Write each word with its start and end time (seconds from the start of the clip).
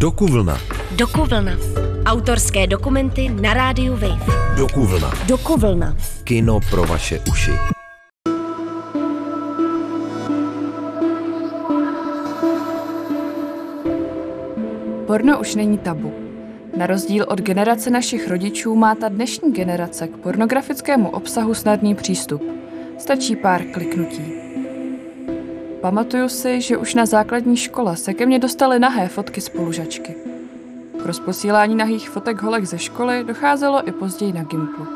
Dokuvlna. 0.00 0.58
Dokuvlna. 0.96 1.52
Autorské 2.06 2.66
dokumenty 2.66 3.28
na 3.28 3.54
rádiu 3.54 3.92
Wave. 3.92 4.24
Dokuvlna. 4.56 5.12
Dokuvlna. 5.28 5.96
Kino 6.24 6.60
pro 6.70 6.84
vaše 6.84 7.20
uši. 7.30 7.50
Porno 15.06 15.40
už 15.40 15.54
není 15.54 15.78
tabu. 15.78 16.12
Na 16.76 16.86
rozdíl 16.86 17.26
od 17.28 17.40
generace 17.40 17.90
našich 17.90 18.28
rodičů 18.28 18.74
má 18.74 18.94
ta 18.94 19.08
dnešní 19.08 19.52
generace 19.52 20.08
k 20.08 20.16
pornografickému 20.16 21.08
obsahu 21.08 21.54
snadný 21.54 21.94
přístup. 21.94 22.42
Stačí 22.98 23.36
pár 23.36 23.62
kliknutí. 23.62 24.49
Pamatuju 25.80 26.28
si, 26.28 26.60
že 26.60 26.76
už 26.76 26.94
na 26.94 27.06
základní 27.06 27.56
škole 27.56 27.96
se 27.96 28.14
ke 28.14 28.26
mně 28.26 28.38
dostaly 28.38 28.78
nahé 28.78 29.08
fotky 29.08 29.40
spolužačky. 29.40 30.14
K 31.02 31.06
rozposílání 31.06 31.74
nahých 31.74 32.10
fotek 32.10 32.42
holek 32.42 32.64
ze 32.64 32.78
školy 32.78 33.24
docházelo 33.24 33.88
i 33.88 33.92
později 33.92 34.32
na 34.32 34.42
Gimplu. 34.42 34.86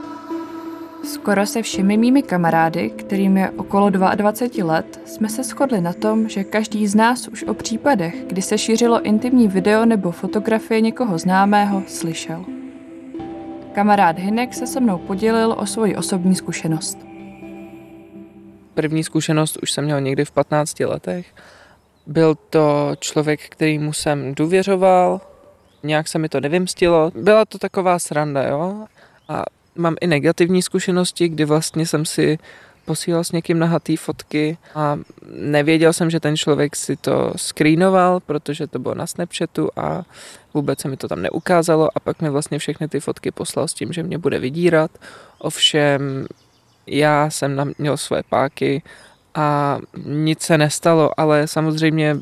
Skoro 1.05 1.47
se 1.47 1.63
všemi 1.63 1.97
mými 1.97 2.23
kamarády, 2.23 2.91
kterým 2.91 3.37
je 3.37 3.51
okolo 3.51 3.91
22 3.91 4.67
let, 4.73 5.01
jsme 5.07 5.29
se 5.29 5.43
shodli 5.43 5.81
na 5.81 5.93
tom, 5.93 6.29
že 6.29 6.45
každý 6.45 6.87
z 6.87 6.95
nás 6.95 7.29
už 7.29 7.45
o 7.45 7.55
případech, 7.55 8.25
kdy 8.27 8.43
se 8.43 8.59
šířilo 8.59 9.03
intimní 9.03 9.49
video 9.49 9.85
nebo 9.85 10.11
fotografie 10.11 10.81
někoho 10.81 11.19
známého, 11.19 11.83
slyšel. 11.87 12.45
Kamarád 13.73 14.19
Hinek 14.19 14.55
se 14.55 14.67
se 14.67 14.81
mnou 14.81 14.99
podělil 14.99 15.55
o 15.59 15.67
svoji 15.67 15.97
osobní 15.97 16.35
zkušenost. 16.35 17.14
První 18.75 19.05
zkušenost 19.05 19.59
už 19.63 19.73
jsem 19.73 19.85
měl 19.85 20.01
někdy 20.01 20.25
v 20.25 20.31
15 20.31 20.81
letech. 20.81 21.27
Byl 22.07 22.35
to 22.51 22.93
člověk, 23.01 23.49
kterýmu 23.49 23.93
jsem 23.93 24.35
důvěřoval, 24.35 25.21
nějak 25.83 26.09
se 26.09 26.19
mi 26.19 26.29
to 26.29 26.41
nevymstilo. 26.41 27.13
Byla 27.15 27.45
to 27.45 27.59
taková 27.59 27.99
sranda, 27.99 28.43
jo. 28.43 28.87
A 29.29 29.45
mám 29.75 29.97
i 30.01 30.07
negativní 30.07 30.63
zkušenosti, 30.63 31.29
kdy 31.29 31.45
vlastně 31.45 31.87
jsem 31.87 32.05
si 32.05 32.39
posílal 32.85 33.25
s 33.25 33.33
někým 33.33 33.59
nahatý 33.59 33.97
fotky 33.97 34.59
a 34.75 34.99
nevěděl 35.31 35.93
jsem, 35.93 36.11
že 36.11 36.21
ten 36.21 36.37
člověk 36.37 36.77
si 36.77 36.97
to 36.97 37.33
screenoval, 37.37 38.21
protože 38.21 38.67
to 38.67 38.79
bylo 38.79 38.95
na 38.95 39.07
Snapchatu 39.07 39.71
a 39.77 40.03
vůbec 40.55 40.81
se 40.81 40.89
mi 40.89 40.97
to 40.97 41.09
tam 41.09 41.23
neukázalo 41.23 41.89
a 41.95 42.01
pak 42.01 42.23
mi 42.23 42.31
vlastně 42.31 42.59
všechny 42.59 42.89
ty 42.89 43.01
fotky 43.01 43.31
poslal 43.31 43.69
s 43.69 43.75
tím, 43.75 43.93
že 43.93 44.03
mě 44.03 44.19
bude 44.19 44.39
vydírat. 44.39 44.91
Ovšem 45.39 46.27
já 46.87 47.31
jsem 47.31 47.57
tam 47.57 47.73
měl 47.79 47.97
své 47.97 48.23
páky 48.23 48.83
a 49.35 49.79
nic 50.05 50.43
se 50.43 50.59
nestalo, 50.59 51.21
ale 51.21 51.47
samozřejmě 51.47 52.17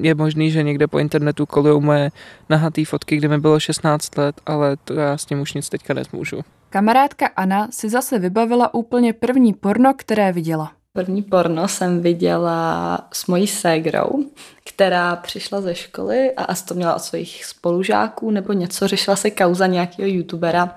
je 0.00 0.14
možný, 0.14 0.50
že 0.50 0.62
někde 0.62 0.86
po 0.86 0.98
internetu 0.98 1.46
kolují 1.46 1.80
moje 1.80 2.10
nahatý 2.48 2.84
fotky, 2.84 3.16
kde 3.16 3.28
mi 3.28 3.38
bylo 3.38 3.60
16 3.60 4.18
let, 4.18 4.40
ale 4.46 4.76
to 4.76 4.94
já 4.94 5.16
s 5.16 5.24
tím 5.24 5.40
už 5.40 5.54
nic 5.54 5.68
teďka 5.68 5.94
nezmůžu. 5.94 6.40
Kamarádka 6.70 7.26
Anna 7.36 7.68
si 7.70 7.88
zase 7.88 8.18
vybavila 8.18 8.74
úplně 8.74 9.12
první 9.12 9.54
porno, 9.54 9.94
které 9.96 10.32
viděla. 10.32 10.72
První 10.92 11.22
porno 11.22 11.68
jsem 11.68 12.00
viděla 12.00 13.08
s 13.12 13.26
mojí 13.26 13.46
ségrou, 13.46 14.24
která 14.64 15.16
přišla 15.16 15.60
ze 15.60 15.74
školy 15.74 16.32
a 16.36 16.44
asi 16.44 16.64
to 16.64 16.74
měla 16.74 16.94
od 16.94 17.02
svých 17.02 17.44
spolužáků 17.44 18.30
nebo 18.30 18.52
něco. 18.52 18.88
Řešila 18.88 19.16
se 19.16 19.30
kauza 19.30 19.66
nějakého 19.66 20.08
youtubera 20.08 20.76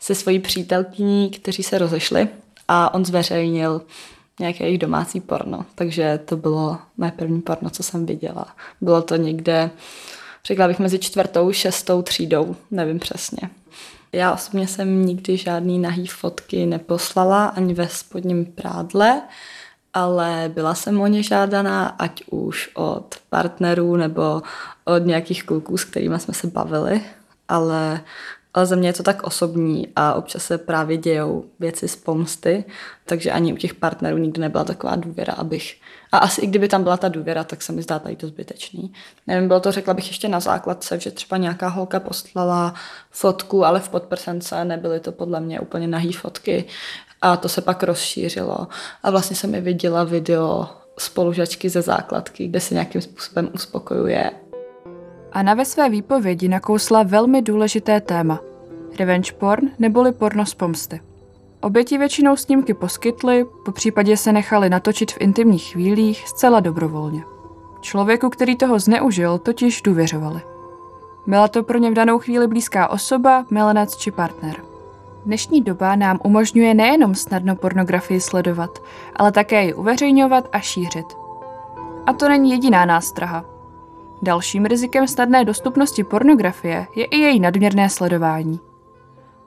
se 0.00 0.14
svojí 0.14 0.38
přítelkyní, 0.38 1.30
kteří 1.30 1.62
se 1.62 1.78
rozešli 1.78 2.28
a 2.68 2.94
on 2.94 3.04
zveřejnil 3.04 3.82
nějaké 4.40 4.64
jejich 4.64 4.78
domácí 4.78 5.20
porno. 5.20 5.64
Takže 5.74 6.20
to 6.24 6.36
bylo 6.36 6.78
mé 6.96 7.12
první 7.16 7.40
porno, 7.40 7.70
co 7.70 7.82
jsem 7.82 8.06
viděla. 8.06 8.46
Bylo 8.80 9.02
to 9.02 9.16
někde, 9.16 9.70
řekla 10.46 10.68
bych, 10.68 10.78
mezi 10.78 10.98
čtvrtou, 10.98 11.52
šestou 11.52 12.02
třídou, 12.02 12.56
nevím 12.70 12.98
přesně. 12.98 13.50
Já 14.12 14.32
osobně 14.32 14.68
jsem 14.68 15.06
nikdy 15.06 15.36
žádný 15.36 15.78
nahý 15.78 16.06
fotky 16.06 16.66
neposlala 16.66 17.46
ani 17.46 17.74
ve 17.74 17.88
spodním 17.88 18.44
prádle, 18.44 19.22
ale 19.94 20.50
byla 20.54 20.74
jsem 20.74 21.00
o 21.00 21.06
ně 21.06 21.22
žádaná, 21.22 21.86
ať 21.86 22.22
už 22.30 22.70
od 22.74 23.14
partnerů 23.30 23.96
nebo 23.96 24.42
od 24.84 24.98
nějakých 24.98 25.44
kluků, 25.44 25.76
s 25.76 25.84
kterými 25.84 26.20
jsme 26.20 26.34
se 26.34 26.46
bavili, 26.46 27.02
ale 27.48 28.00
ale 28.54 28.66
za 28.66 28.76
mě 28.76 28.88
je 28.88 28.92
to 28.92 29.02
tak 29.02 29.22
osobní 29.22 29.88
a 29.96 30.14
občas 30.14 30.44
se 30.44 30.58
právě 30.58 30.96
dějou 30.96 31.44
věci 31.60 31.88
z 31.88 31.96
pomsty, 31.96 32.64
takže 33.04 33.30
ani 33.30 33.52
u 33.52 33.56
těch 33.56 33.74
partnerů 33.74 34.18
nikdy 34.18 34.40
nebyla 34.40 34.64
taková 34.64 34.96
důvěra, 34.96 35.32
abych... 35.32 35.80
A 36.12 36.18
asi 36.18 36.40
i 36.40 36.46
kdyby 36.46 36.68
tam 36.68 36.82
byla 36.82 36.96
ta 36.96 37.08
důvěra, 37.08 37.44
tak 37.44 37.62
se 37.62 37.72
mi 37.72 37.82
zdá 37.82 37.98
tady 37.98 38.16
to 38.16 38.26
zbytečný. 38.26 38.92
Nevím, 39.26 39.48
bylo 39.48 39.60
to, 39.60 39.72
řekla 39.72 39.94
bych 39.94 40.08
ještě 40.08 40.28
na 40.28 40.40
základce, 40.40 41.00
že 41.00 41.10
třeba 41.10 41.36
nějaká 41.36 41.68
holka 41.68 42.00
poslala 42.00 42.74
fotku, 43.10 43.64
ale 43.64 43.80
v 43.80 43.88
podprsence 43.88 44.64
nebyly 44.64 45.00
to 45.00 45.12
podle 45.12 45.40
mě 45.40 45.60
úplně 45.60 45.86
nahý 45.86 46.12
fotky 46.12 46.64
a 47.22 47.36
to 47.36 47.48
se 47.48 47.60
pak 47.60 47.82
rozšířilo. 47.82 48.68
A 49.02 49.10
vlastně 49.10 49.36
jsem 49.36 49.54
i 49.54 49.60
viděla 49.60 50.04
video 50.04 50.68
spolužačky 50.98 51.68
ze 51.68 51.82
základky, 51.82 52.48
kde 52.48 52.60
se 52.60 52.74
nějakým 52.74 53.00
způsobem 53.00 53.50
uspokojuje 53.54 54.30
Anna 55.34 55.54
ve 55.54 55.64
své 55.64 55.88
výpovědi 55.88 56.48
nakousla 56.48 57.02
velmi 57.02 57.42
důležité 57.42 58.00
téma. 58.00 58.40
Revenge 58.98 59.32
porn 59.32 59.68
neboli 59.78 60.12
porno 60.12 60.46
z 60.46 60.54
pomsty. 60.54 61.00
Oběti 61.60 61.98
většinou 61.98 62.36
snímky 62.36 62.74
poskytly, 62.74 63.44
po 63.64 63.72
případě 63.72 64.16
se 64.16 64.32
nechali 64.32 64.70
natočit 64.70 65.12
v 65.12 65.20
intimních 65.20 65.72
chvílích 65.72 66.28
zcela 66.28 66.60
dobrovolně. 66.60 67.22
Člověku, 67.80 68.30
který 68.30 68.56
toho 68.56 68.78
zneužil, 68.78 69.38
totiž 69.38 69.82
důvěřovali. 69.82 70.40
Byla 71.26 71.48
to 71.48 71.62
pro 71.62 71.78
ně 71.78 71.90
v 71.90 71.94
danou 71.94 72.18
chvíli 72.18 72.46
blízká 72.46 72.88
osoba, 72.88 73.46
milenec 73.50 73.96
či 73.96 74.10
partner. 74.10 74.56
Dnešní 75.26 75.62
doba 75.62 75.96
nám 75.96 76.18
umožňuje 76.24 76.74
nejenom 76.74 77.14
snadno 77.14 77.56
pornografii 77.56 78.20
sledovat, 78.20 78.78
ale 79.16 79.32
také 79.32 79.64
ji 79.64 79.74
uveřejňovat 79.74 80.48
a 80.52 80.60
šířit. 80.60 81.06
A 82.06 82.12
to 82.12 82.28
není 82.28 82.50
jediná 82.50 82.84
nástraha. 82.84 83.53
Dalším 84.24 84.64
rizikem 84.64 85.08
snadné 85.08 85.44
dostupnosti 85.44 86.04
pornografie 86.04 86.86
je 86.96 87.04
i 87.04 87.16
její 87.16 87.40
nadměrné 87.40 87.90
sledování. 87.90 88.60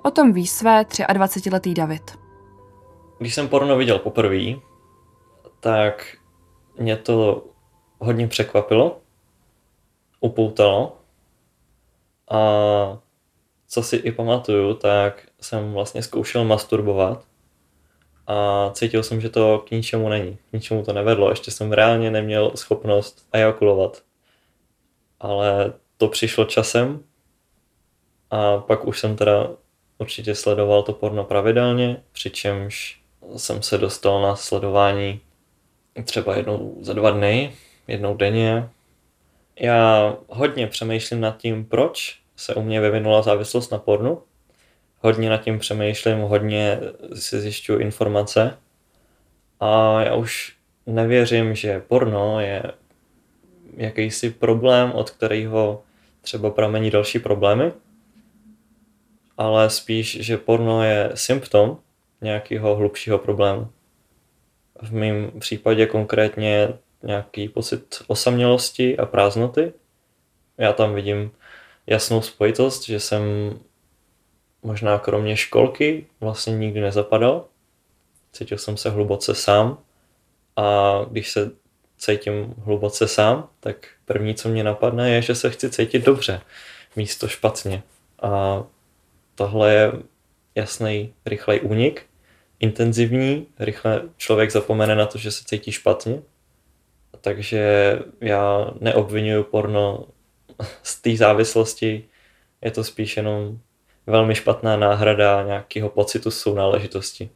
O 0.04 0.12
tom 0.12 0.34
ví 0.34 0.48
své 0.48 0.82
23-letý 0.82 1.74
David. 1.74 2.18
Když 3.20 3.36
jsem 3.36 3.48
porno 3.48 3.78
viděl 3.78 4.00
poprvé, 4.00 4.54
tak 5.60 6.18
mě 6.80 6.98
to 6.98 7.46
hodně 8.00 8.28
překvapilo, 8.28 8.98
upoutalo 10.20 10.98
a 12.30 12.40
co 13.68 13.84
si 13.84 13.96
i 13.96 14.12
pamatuju, 14.12 14.74
tak 14.74 15.28
jsem 15.42 15.74
vlastně 15.74 16.04
zkoušel 16.04 16.46
masturbovat 16.46 17.24
a 18.28 18.70
cítil 18.74 19.04
jsem, 19.04 19.22
že 19.22 19.30
to 19.30 19.64
k 19.68 19.72
ničemu 19.72 20.10
není. 20.10 20.38
K 20.50 20.54
ničemu 20.54 20.84
to 20.84 20.94
nevedlo, 20.94 21.30
ještě 21.30 21.52
jsem 21.52 21.72
reálně 21.72 22.12
neměl 22.12 22.52
schopnost 22.56 23.28
ejakulovat 23.34 24.07
ale 25.20 25.74
to 25.98 26.08
přišlo 26.08 26.46
časem 26.46 27.04
a 28.32 28.58
pak 28.58 28.88
už 28.88 29.00
jsem 29.00 29.16
teda 29.16 29.50
určitě 29.98 30.36
sledoval 30.36 30.84
to 30.84 30.94
porno 30.94 31.24
pravidelně, 31.24 32.04
přičemž 32.12 33.02
jsem 33.38 33.62
se 33.64 33.78
dostal 33.78 34.22
na 34.22 34.36
sledování 34.36 35.22
třeba 36.04 36.36
jednou 36.36 36.78
za 36.82 36.94
dva 36.94 37.12
dny, 37.12 37.54
jednou 37.88 38.18
denně. 38.18 38.70
Já 39.60 40.16
hodně 40.28 40.68
přemýšlím 40.68 41.22
nad 41.22 41.38
tím, 41.38 41.66
proč 41.66 42.20
se 42.36 42.56
u 42.56 42.62
mě 42.62 42.82
vyvinula 42.82 43.22
závislost 43.22 43.72
na 43.72 43.78
pornu. 43.78 44.22
Hodně 45.00 45.30
nad 45.30 45.38
tím 45.38 45.60
přemýšlím, 45.60 46.18
hodně 46.18 46.80
si 47.16 47.42
zjišťuju 47.42 47.80
informace. 47.80 48.58
A 49.60 50.02
já 50.02 50.16
už 50.16 50.56
nevěřím, 50.86 51.56
že 51.56 51.80
porno 51.88 52.40
je 52.40 52.64
jakýsi 53.78 54.30
problém, 54.30 54.92
od 54.92 55.10
kterého 55.10 55.84
třeba 56.22 56.50
pramení 56.50 56.90
další 56.90 57.20
problémy, 57.20 57.72
ale 59.38 59.70
spíš, 59.70 60.18
že 60.20 60.38
porno 60.38 60.84
je 60.84 61.12
symptom 61.14 61.78
nějakého 62.22 62.76
hlubšího 62.76 63.18
problému. 63.18 63.70
V 64.82 64.94
mém 64.94 65.32
případě 65.40 65.86
konkrétně 65.86 66.74
nějaký 67.04 67.50
pocit 67.50 68.04
osamělosti 68.08 68.98
a 68.98 69.06
prázdnoty. 69.06 69.74
Já 70.58 70.74
tam 70.74 70.96
vidím 70.96 71.32
jasnou 71.88 72.22
spojitost, 72.22 72.86
že 72.86 73.00
jsem 73.00 73.22
možná 74.64 75.00
kromě 75.00 75.38
školky 75.38 76.08
vlastně 76.20 76.58
nikdy 76.58 76.82
nezapadal. 76.82 77.46
Cítil 78.32 78.58
jsem 78.58 78.78
se 78.78 78.90
hluboce 78.90 79.36
sám 79.36 79.78
a 80.56 81.00
když 81.12 81.32
se 81.32 81.52
cítím 81.98 82.54
hluboce 82.58 83.08
sám, 83.08 83.50
tak 83.60 83.88
první, 84.06 84.36
co 84.36 84.50
mě 84.50 84.64
napadne, 84.64 85.12
je, 85.12 85.22
že 85.22 85.36
se 85.36 85.50
chci 85.50 85.70
cítit 85.70 86.06
dobře, 86.06 86.42
místo 86.96 87.28
špatně. 87.28 87.84
A 88.22 88.64
tohle 89.36 89.74
je 89.74 89.92
jasný, 90.56 91.14
rychlej 91.26 91.60
únik, 91.64 92.06
intenzivní, 92.60 93.48
rychle 93.60 94.02
člověk 94.18 94.52
zapomene 94.52 94.96
na 94.96 95.06
to, 95.06 95.18
že 95.18 95.32
se 95.32 95.44
cítí 95.46 95.72
špatně. 95.72 96.22
Takže 97.22 98.00
já 98.22 98.72
neobvinuju 98.80 99.44
porno 99.44 100.06
z 100.84 101.02
té 101.02 101.16
závislosti 101.16 102.04
je 102.62 102.72
to 102.72 102.84
spíš 102.84 103.18
jenom 103.18 103.60
velmi 104.08 104.36
špatná 104.36 104.78
náhrada 104.78 105.44
nějakého 105.44 105.90
pocitu 105.90 106.32
sounáležitosti. 106.32 107.30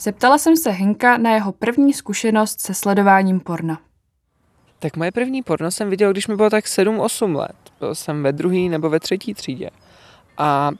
Zeptala 0.00 0.38
jsem 0.38 0.56
se 0.56 0.70
Henka 0.70 1.16
na 1.16 1.34
jeho 1.34 1.52
první 1.52 1.92
zkušenost 1.92 2.60
se 2.60 2.74
sledováním 2.74 3.40
porna. 3.40 3.80
Tak 4.78 4.96
moje 4.96 5.12
první 5.12 5.42
porno 5.42 5.70
jsem 5.70 5.90
viděl, 5.90 6.12
když 6.12 6.26
mi 6.26 6.36
bylo 6.36 6.50
tak 6.50 6.64
7-8 6.64 7.36
let. 7.36 7.56
Byl 7.80 7.94
jsem 7.94 8.22
ve 8.22 8.32
druhé 8.32 8.58
nebo 8.58 8.90
ve 8.90 9.00
třetí 9.00 9.34
třídě. 9.34 9.70
A 10.38 10.70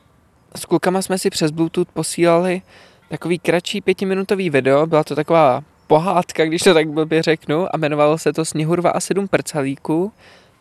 s 0.56 0.65
klukama 0.65 1.03
jsme 1.03 1.19
si 1.19 1.31
přes 1.31 1.50
Bluetooth 1.50 1.88
posílali 1.93 2.62
takový 3.09 3.38
kratší 3.38 3.81
pětiminutový 3.81 4.50
video. 4.50 4.87
Byla 4.87 5.05
to 5.05 5.15
taková 5.15 5.62
pohádka, 5.87 6.44
když 6.44 6.62
to 6.62 6.75
tak 6.75 6.88
blbě 6.88 7.23
řeknu, 7.23 7.67
a 7.75 7.76
jmenovalo 7.76 8.19
se 8.19 8.32
to 8.32 8.44
Sněhurva 8.44 8.91
a 8.91 9.00
sedm 9.00 9.29
prcalíků. 9.29 10.12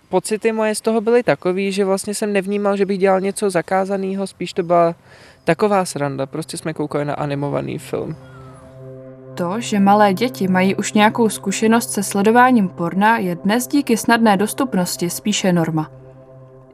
Pocity 0.10 0.51
moje 0.51 0.75
z 0.75 0.81
toho 0.81 1.01
byly 1.01 1.24
takový, 1.24 1.71
že 1.71 1.86
vlastně 1.86 2.13
jsem 2.13 2.33
nevnímal, 2.33 2.77
že 2.77 2.86
bych 2.86 3.00
dělal 3.00 3.21
něco 3.21 3.50
zakázaného, 3.50 4.27
spíš 4.27 4.53
to 4.53 4.63
byla 4.63 4.95
taková 5.44 5.86
sranda, 5.86 6.25
prostě 6.25 6.57
jsme 6.57 6.74
koukali 6.74 7.06
na 7.06 7.13
animovaný 7.13 7.77
film. 7.77 8.15
To, 9.38 9.56
že 9.60 9.80
malé 9.80 10.13
děti 10.13 10.48
mají 10.48 10.75
už 10.75 10.94
nějakou 10.94 11.30
zkušenost 11.30 11.92
se 11.92 12.04
sledováním 12.04 12.69
porna, 12.69 13.18
je 13.18 13.36
dnes 13.36 13.68
díky 13.68 13.98
snadné 13.98 14.38
dostupnosti 14.38 15.10
spíše 15.10 15.54
norma. 15.54 15.92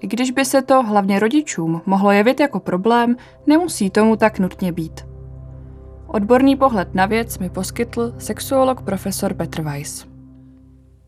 I 0.01 0.07
když 0.07 0.31
by 0.31 0.45
se 0.45 0.62
to 0.62 0.83
hlavně 0.83 1.19
rodičům 1.19 1.81
mohlo 1.86 2.12
jevit 2.12 2.39
jako 2.39 2.60
problém, 2.60 3.15
nemusí 3.48 3.89
tomu 3.89 4.15
tak 4.15 4.39
nutně 4.39 4.71
být. 4.71 5.01
Odborný 6.07 6.56
pohled 6.56 6.95
na 6.95 7.06
věc 7.06 7.38
mi 7.38 7.50
poskytl 7.50 8.13
sexuolog 8.18 8.81
profesor 8.81 9.33
Petr 9.33 9.62
Weiss. 9.62 10.06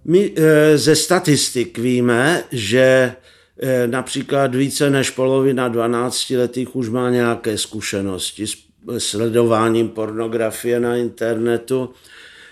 My 0.05 0.33
e, 0.35 0.77
ze 0.77 0.95
statistik 0.95 1.77
víme, 1.77 2.43
že 2.51 3.15
e, 3.61 3.87
například 3.87 4.55
více 4.55 4.89
než 4.89 5.09
polovina 5.09 5.69
12-letých 5.69 6.75
už 6.75 6.89
má 6.89 7.09
nějaké 7.09 7.57
zkušenosti 7.57 8.47
s 8.47 8.55
sledováním 8.97 9.89
pornografie 9.89 10.79
na 10.79 10.95
internetu. 10.95 11.89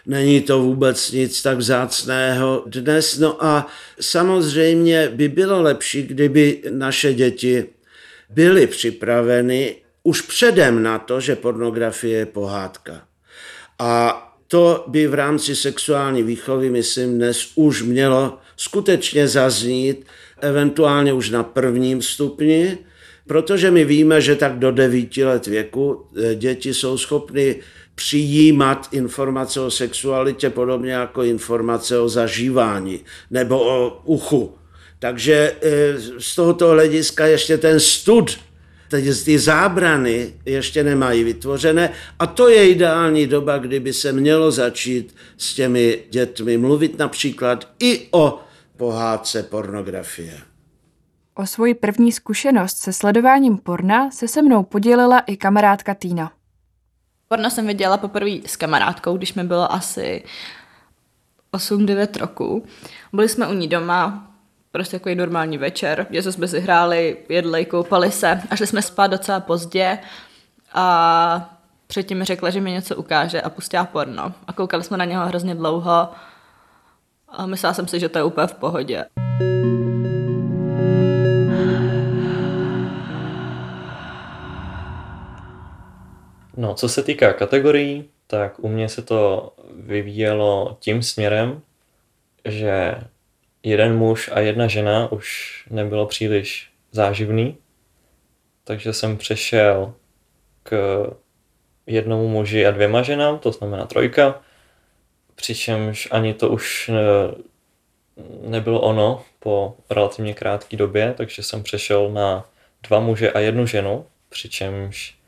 Není 0.06 0.42
to 0.42 0.62
vůbec 0.62 1.12
nic 1.12 1.42
tak 1.42 1.58
vzácného 1.58 2.64
dnes. 2.66 3.18
No 3.18 3.46
a 3.46 3.68
samozřejmě 4.00 5.10
by 5.14 5.30
bylo 5.30 5.62
lepší, 5.62 6.04
kdyby 6.04 6.62
naše 6.70 7.14
děti 7.14 7.66
byly 8.30 8.68
připraveny 8.68 9.76
už 10.04 10.22
předem 10.22 10.84
na 10.84 11.00
to, 11.00 11.20
že 11.20 11.36
pornografie 11.36 12.18
je 12.20 12.26
pohádka. 12.26 13.02
A 13.80 14.20
to 14.48 14.84
by 14.88 15.08
v 15.08 15.14
rámci 15.14 15.56
sexuální 15.56 16.24
výchovy, 16.24 16.70
myslím, 16.70 17.16
dnes 17.16 17.52
už 17.56 17.82
mělo 17.82 18.38
skutečně 18.58 19.28
zaznít, 19.28 20.06
eventuálně 20.42 21.14
už 21.14 21.30
na 21.30 21.44
prvním 21.44 22.02
stupni, 22.02 22.78
protože 23.28 23.72
my 23.72 23.86
víme, 23.86 24.22
že 24.22 24.36
tak 24.36 24.60
do 24.60 24.72
devíti 24.72 25.26
let 25.26 25.48
věku 25.48 26.06
eh, 26.16 26.36
děti 26.36 26.74
jsou 26.74 26.98
schopny 26.98 27.56
přijímat 27.96 28.88
informace 28.92 29.62
o 29.62 29.72
sexualitě 29.72 30.50
podobně 30.50 30.92
jako 30.92 31.24
informace 31.24 32.00
o 32.00 32.10
zažívání 32.10 33.00
nebo 33.32 33.60
o 33.60 34.02
uchu. 34.04 34.56
Takže 35.00 35.56
eh, 35.62 35.94
z 36.20 36.36
tohoto 36.36 36.68
hlediska 36.68 37.26
ještě 37.26 37.58
ten 37.58 37.80
stud, 37.80 38.40
ty 39.26 39.40
zábrany 39.40 40.34
ještě 40.46 40.84
nemají 40.84 41.24
vytvořené 41.24 41.94
a 42.20 42.28
to 42.28 42.50
je 42.50 42.70
ideální 42.70 43.28
doba, 43.28 43.58
kdyby 43.58 43.94
se 43.94 44.12
mělo 44.12 44.52
začít 44.52 45.16
s 45.38 45.54
těmi 45.54 46.00
dětmi 46.10 46.58
mluvit 46.58 47.00
například 47.00 47.68
i 47.80 48.08
o 48.12 48.40
pohádce 48.78 49.44
pornografie. 49.44 50.53
O 51.36 51.46
svoji 51.46 51.74
první 51.74 52.12
zkušenost 52.12 52.78
se 52.78 52.94
sledováním 52.94 53.58
porna 53.58 54.12
se 54.12 54.28
se 54.28 54.42
mnou 54.42 54.64
podělila 54.64 55.20
i 55.20 55.38
kamarádka 55.38 55.94
Týna. 55.94 56.32
Porno 57.28 57.50
jsem 57.50 57.68
viděla 57.68 57.98
poprvé 57.98 58.32
s 58.46 58.56
kamarádkou, 58.56 59.18
když 59.18 59.34
mi 59.34 59.44
bylo 59.44 59.74
asi 59.74 60.24
8-9 61.54 62.20
roků. 62.20 62.66
Byli 63.14 63.30
jsme 63.30 63.48
u 63.48 63.54
ní 63.54 63.68
doma, 63.68 64.32
prostě 64.72 65.00
takový 65.00 65.16
normální 65.16 65.58
večer, 65.58 66.08
že 66.12 66.32
jsme 66.32 66.48
si 66.48 66.60
hráli, 66.60 67.18
jedli, 67.30 67.66
koupali 67.66 68.12
se 68.12 68.42
a 68.50 68.56
šli 68.56 68.68
jsme 68.68 68.82
spát 68.82 69.08
docela 69.08 69.40
pozdě 69.40 70.00
a 70.74 71.58
předtím 71.88 72.18
mi 72.18 72.26
řekla, 72.26 72.50
že 72.50 72.62
mi 72.62 72.72
něco 72.72 72.96
ukáže 72.96 73.42
a 73.42 73.50
pustila 73.50 73.86
porno. 73.86 74.34
A 74.48 74.54
koukali 74.54 74.84
jsme 74.84 74.98
na 74.98 75.06
něho 75.06 75.28
hrozně 75.28 75.56
dlouho 75.56 76.10
a 77.30 77.46
myslela 77.46 77.74
jsem 77.74 77.88
si, 77.88 78.00
že 78.00 78.10
to 78.10 78.18
je 78.18 78.24
úplně 78.24 78.48
v 78.48 78.54
pohodě. 78.54 79.06
No, 86.64 86.74
co 86.74 86.90
se 86.90 87.04
týká 87.04 87.34
kategorií, 87.34 88.10
tak 88.28 88.60
u 88.60 88.68
mě 88.68 88.90
se 88.90 89.02
to 89.02 89.54
vyvíjelo 89.76 90.78
tím 90.80 91.04
směrem, 91.04 91.62
že 92.46 92.96
jeden 93.64 93.98
muž 93.98 94.30
a 94.34 94.40
jedna 94.40 94.68
žena 94.68 95.12
už 95.12 95.54
nebylo 95.70 96.06
příliš 96.06 96.72
záživný, 96.92 97.58
takže 98.64 98.94
jsem 98.94 99.18
přešel 99.18 99.94
k 100.64 101.08
jednomu 101.88 102.28
muži 102.28 102.66
a 102.66 102.72
dvěma 102.72 103.02
ženám, 103.02 103.40
to 103.40 103.52
znamená 103.52 103.86
trojka, 103.86 104.42
přičemž 105.36 106.08
ani 106.12 106.34
to 106.34 106.50
už 106.50 106.92
nebylo 108.42 108.82
ono 108.82 109.24
po 109.40 109.76
relativně 109.90 110.34
krátké 110.34 110.78
době, 110.78 111.14
takže 111.18 111.44
jsem 111.44 111.64
přešel 111.64 112.12
na 112.12 112.50
dva 112.88 113.00
muže 113.00 113.32
a 113.32 113.40
jednu 113.40 113.68
ženu, 113.68 114.06
přičemž 114.30 115.23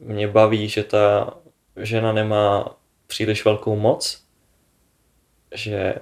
mě 0.00 0.28
baví, 0.28 0.68
že 0.68 0.84
ta 0.84 1.34
žena 1.76 2.12
nemá 2.12 2.76
příliš 3.06 3.44
velkou 3.44 3.76
moc, 3.76 4.24
že 5.54 5.94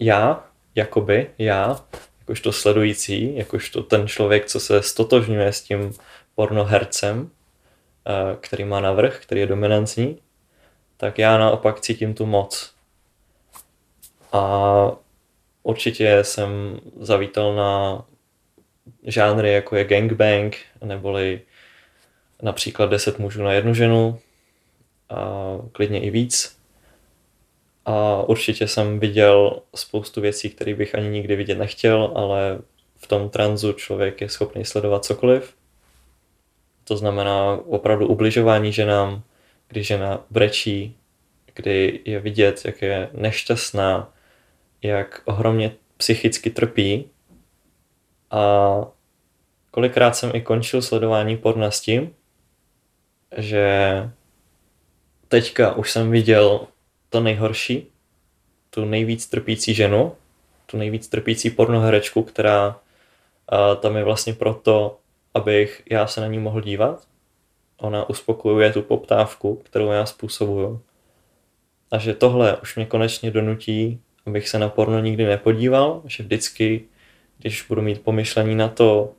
já, 0.00 0.46
jakoby 0.74 1.30
já, 1.38 1.84
jakožto 2.20 2.52
sledující, 2.52 3.36
jakožto 3.36 3.82
ten 3.82 4.08
člověk, 4.08 4.46
co 4.46 4.60
se 4.60 4.82
stotožňuje 4.82 5.52
s 5.52 5.62
tím 5.62 5.92
pornohercem, 6.34 7.30
eh, 8.06 8.36
který 8.40 8.64
má 8.64 8.80
navrh, 8.80 9.20
který 9.22 9.40
je 9.40 9.46
dominantní, 9.46 10.18
tak 10.96 11.18
já 11.18 11.38
naopak 11.38 11.80
cítím 11.80 12.14
tu 12.14 12.26
moc. 12.26 12.74
A 14.32 14.90
určitě 15.62 16.24
jsem 16.24 16.80
zavítal 17.00 17.54
na 17.54 18.04
žánry, 19.02 19.52
jako 19.52 19.76
je 19.76 19.84
gangbang, 19.84 20.56
neboli 20.84 21.40
například 22.44 22.86
10 22.86 23.18
mužů 23.18 23.42
na 23.42 23.52
jednu 23.52 23.74
ženu, 23.74 24.18
a 25.10 25.58
klidně 25.72 26.00
i 26.00 26.10
víc. 26.10 26.58
A 27.84 28.22
určitě 28.22 28.68
jsem 28.68 29.00
viděl 29.00 29.60
spoustu 29.74 30.20
věcí, 30.20 30.50
které 30.50 30.74
bych 30.74 30.94
ani 30.94 31.08
nikdy 31.08 31.36
vidět 31.36 31.58
nechtěl, 31.58 32.12
ale 32.14 32.58
v 32.96 33.06
tom 33.06 33.30
tranzu 33.30 33.72
člověk 33.72 34.20
je 34.20 34.28
schopný 34.28 34.64
sledovat 34.64 35.04
cokoliv. 35.04 35.54
To 36.84 36.96
znamená 36.96 37.58
opravdu 37.66 38.06
ubližování 38.08 38.72
ženám, 38.72 39.22
kdy 39.68 39.84
žena 39.84 40.24
brečí, 40.30 40.96
kdy 41.54 42.00
je 42.04 42.20
vidět, 42.20 42.62
jak 42.64 42.82
je 42.82 43.08
nešťastná, 43.12 44.12
jak 44.82 45.22
ohromně 45.24 45.72
psychicky 45.96 46.50
trpí. 46.50 47.08
A 48.30 48.86
kolikrát 49.70 50.16
jsem 50.16 50.30
i 50.34 50.40
končil 50.40 50.82
sledování 50.82 51.36
porna 51.36 51.70
s 51.70 51.80
tím, 51.80 52.14
že 53.36 53.66
teďka 55.28 55.72
už 55.72 55.90
jsem 55.90 56.10
viděl 56.10 56.66
to 57.10 57.20
nejhorší, 57.20 57.86
tu 58.70 58.84
nejvíc 58.84 59.26
trpící 59.26 59.74
ženu, 59.74 60.12
tu 60.66 60.76
nejvíc 60.76 61.08
trpící 61.08 61.50
pornoherečku, 61.50 62.22
která 62.22 62.68
uh, 62.68 63.80
tam 63.80 63.96
je 63.96 64.04
vlastně 64.04 64.34
proto, 64.34 64.98
abych 65.34 65.82
já 65.90 66.06
se 66.06 66.20
na 66.20 66.26
ní 66.26 66.38
mohl 66.38 66.60
dívat. 66.60 67.06
Ona 67.76 68.08
uspokojuje 68.08 68.72
tu 68.72 68.82
poptávku, 68.82 69.56
kterou 69.56 69.90
já 69.90 70.06
způsobuju. 70.06 70.80
A 71.90 71.98
že 71.98 72.14
tohle 72.14 72.56
už 72.56 72.76
mě 72.76 72.86
konečně 72.86 73.30
donutí, 73.30 74.00
abych 74.26 74.48
se 74.48 74.58
na 74.58 74.68
porno 74.68 75.00
nikdy 75.00 75.24
nepodíval, 75.24 76.02
že 76.04 76.22
vždycky, 76.22 76.84
když 77.38 77.62
budu 77.68 77.82
mít 77.82 78.02
pomyšlení 78.02 78.54
na 78.54 78.68
to, 78.68 79.12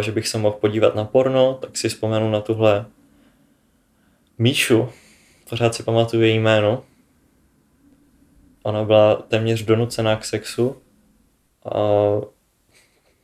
že 0.00 0.12
bych 0.12 0.28
se 0.28 0.38
mohl 0.38 0.56
podívat 0.56 0.94
na 0.94 1.04
porno, 1.04 1.54
tak 1.54 1.76
si 1.76 1.88
vzpomenu 1.88 2.30
na 2.30 2.40
tuhle 2.40 2.86
Míšu, 4.38 4.88
pořád 5.50 5.74
si 5.74 5.82
pamatuju 5.82 6.22
její 6.22 6.38
jméno. 6.38 6.84
Ona 8.62 8.84
byla 8.84 9.14
téměř 9.16 9.62
donucená 9.62 10.16
k 10.16 10.24
sexu 10.24 10.82
a 11.64 11.80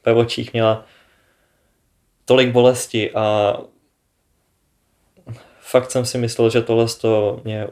ve 0.04 0.14
očích 0.14 0.52
měla 0.52 0.86
tolik 2.24 2.52
bolesti 2.52 3.12
a 3.12 3.56
fakt 5.60 5.90
jsem 5.90 6.04
si 6.04 6.18
myslel, 6.18 6.50
že 6.50 6.62
tohle 6.62 6.86
to 7.00 7.40
mě 7.44 7.66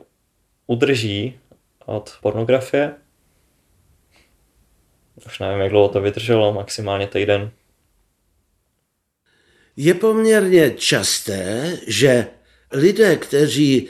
udrží 0.66 1.38
od 1.87 2.19
pornografie. 2.23 2.95
Už 5.26 5.38
nevím, 5.38 5.61
jak 5.61 5.71
dlouho 5.71 5.88
to 5.88 6.00
vydrželo, 6.00 6.52
maximálně 6.52 7.07
týden. 7.07 7.50
Je 9.76 9.95
poměrně 9.95 10.75
časté, 10.76 11.78
že 11.87 12.26
lidé, 12.73 13.16
kteří 13.16 13.88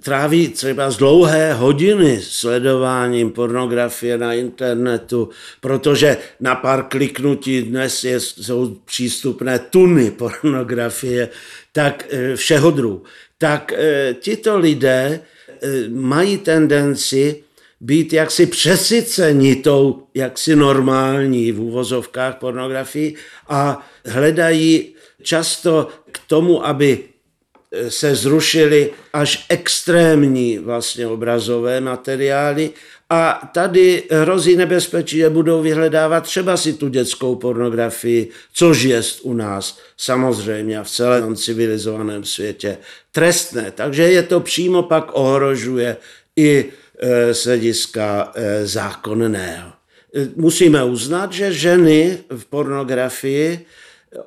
tráví 0.00 0.48
třeba 0.48 0.90
z 0.90 0.96
dlouhé 0.96 1.54
hodiny 1.54 2.20
sledováním 2.22 3.30
pornografie 3.30 4.18
na 4.18 4.34
internetu, 4.34 5.28
protože 5.60 6.16
na 6.40 6.54
pár 6.54 6.82
kliknutí 6.82 7.62
dnes 7.62 8.04
je, 8.04 8.20
jsou 8.20 8.76
přístupné 8.84 9.58
tuny 9.58 10.10
pornografie, 10.10 11.28
tak 11.72 12.04
eh, 12.10 12.36
všeho 12.36 12.70
druhu. 12.70 13.02
Tak 13.38 13.72
e, 13.72 14.14
tito 14.20 14.58
lidé 14.58 15.20
e, 15.20 15.20
mají 15.88 16.38
tendenci 16.38 17.42
být 17.82 18.12
jaksi 18.12 18.46
přesyceni 18.46 19.56
tou 19.56 20.02
jaksi 20.14 20.56
normální 20.56 21.52
v 21.52 21.60
úvozovkách 21.60 22.38
pornografii 22.38 23.14
a 23.48 23.86
hledají 24.06 24.94
často 25.22 25.88
k 26.12 26.20
tomu, 26.26 26.66
aby 26.66 26.98
se 27.88 28.14
zrušily 28.14 28.90
až 29.12 29.46
extrémní 29.48 30.58
vlastně 30.58 31.06
obrazové 31.06 31.80
materiály 31.80 32.70
a 33.10 33.50
tady 33.54 34.02
hrozí 34.10 34.56
nebezpečí, 34.56 35.16
že 35.16 35.30
budou 35.30 35.62
vyhledávat 35.62 36.24
třeba 36.24 36.56
si 36.56 36.72
tu 36.72 36.88
dětskou 36.88 37.34
pornografii, 37.36 38.30
což 38.52 38.82
je 38.82 39.02
u 39.22 39.34
nás 39.34 39.78
samozřejmě 39.96 40.82
v 40.82 40.90
celém 40.90 41.36
civilizovaném 41.36 42.24
světě 42.24 42.78
trestné. 43.12 43.70
Takže 43.70 44.02
je 44.02 44.22
to 44.22 44.40
přímo 44.40 44.82
pak 44.82 45.10
ohrožuje 45.12 45.96
i 46.36 46.64
z 47.32 47.46
hlediska 47.46 48.32
e, 48.34 48.66
zákonného. 48.66 49.72
E, 50.14 50.28
musíme 50.36 50.84
uznat, 50.84 51.32
že 51.32 51.52
ženy 51.52 52.18
v 52.30 52.44
pornografii 52.44 53.66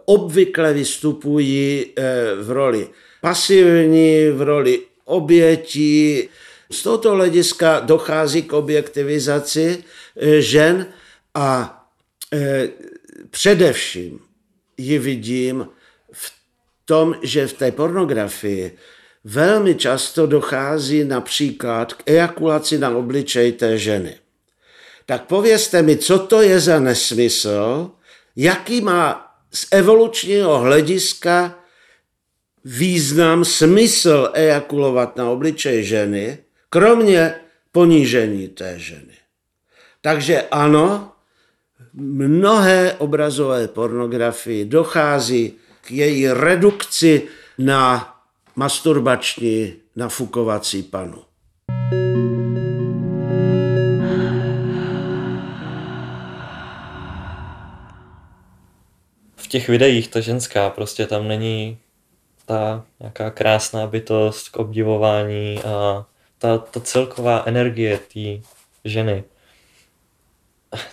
obvykle 0.05 0.73
vystupují 0.73 1.93
v 2.41 2.51
roli 2.51 2.89
pasivní, 3.21 4.29
v 4.29 4.41
roli 4.41 4.81
obětí. 5.05 6.29
Z 6.71 6.83
tohoto 6.83 7.11
hlediska 7.11 7.79
dochází 7.79 8.43
k 8.43 8.53
objektivizaci 8.53 9.81
eh, 9.81 10.41
žen 10.41 10.85
a 11.33 11.49
eh, 12.33 12.69
především 13.29 14.19
ji 14.77 14.99
vidím 14.99 15.67
v 16.11 16.33
tom, 16.85 17.15
že 17.21 17.47
v 17.47 17.53
té 17.53 17.71
pornografii 17.71 18.77
velmi 19.25 19.75
často 19.75 20.27
dochází 20.27 21.03
například 21.03 21.93
k 21.93 22.03
ejakulaci 22.05 22.77
na 22.77 22.89
obličej 22.89 23.51
té 23.51 23.77
ženy. 23.77 24.15
Tak 25.05 25.25
povězte 25.25 25.81
mi, 25.81 25.97
co 25.97 26.19
to 26.19 26.41
je 26.41 26.59
za 26.59 26.79
nesmysl, 26.79 27.91
jaký 28.35 28.81
má 28.81 29.35
z 29.51 29.67
evolučního 29.71 30.59
hlediska 30.59 31.59
význam, 32.65 33.45
smysl 33.45 34.29
ejakulovat 34.33 35.17
na 35.17 35.29
obličej 35.29 35.83
ženy, 35.83 36.37
kromě 36.69 37.35
ponížení 37.71 38.47
té 38.47 38.79
ženy. 38.79 39.13
Takže 40.01 40.41
ano, 40.51 41.11
mnohé 41.93 42.95
obrazové 42.97 43.67
pornografii 43.67 44.65
dochází 44.65 45.53
k 45.81 45.91
její 45.91 46.27
redukci 46.27 47.21
na 47.57 48.14
masturbační 48.55 49.73
nafukovací 49.95 50.83
panu. 50.83 51.23
V 59.35 59.47
těch 59.47 59.69
videích 59.69 60.07
ta 60.07 60.19
ženská 60.19 60.69
prostě 60.69 61.07
tam 61.07 61.27
není 61.27 61.77
ta 62.45 62.85
nějaká 62.99 63.31
krásná 63.31 63.87
bytost 63.87 64.49
k 64.49 64.57
obdivování 64.57 65.59
a 65.63 66.05
ta, 66.37 66.57
ta 66.57 66.79
celková 66.79 67.43
energie 67.45 67.97
té 67.97 68.47
ženy. 68.83 69.23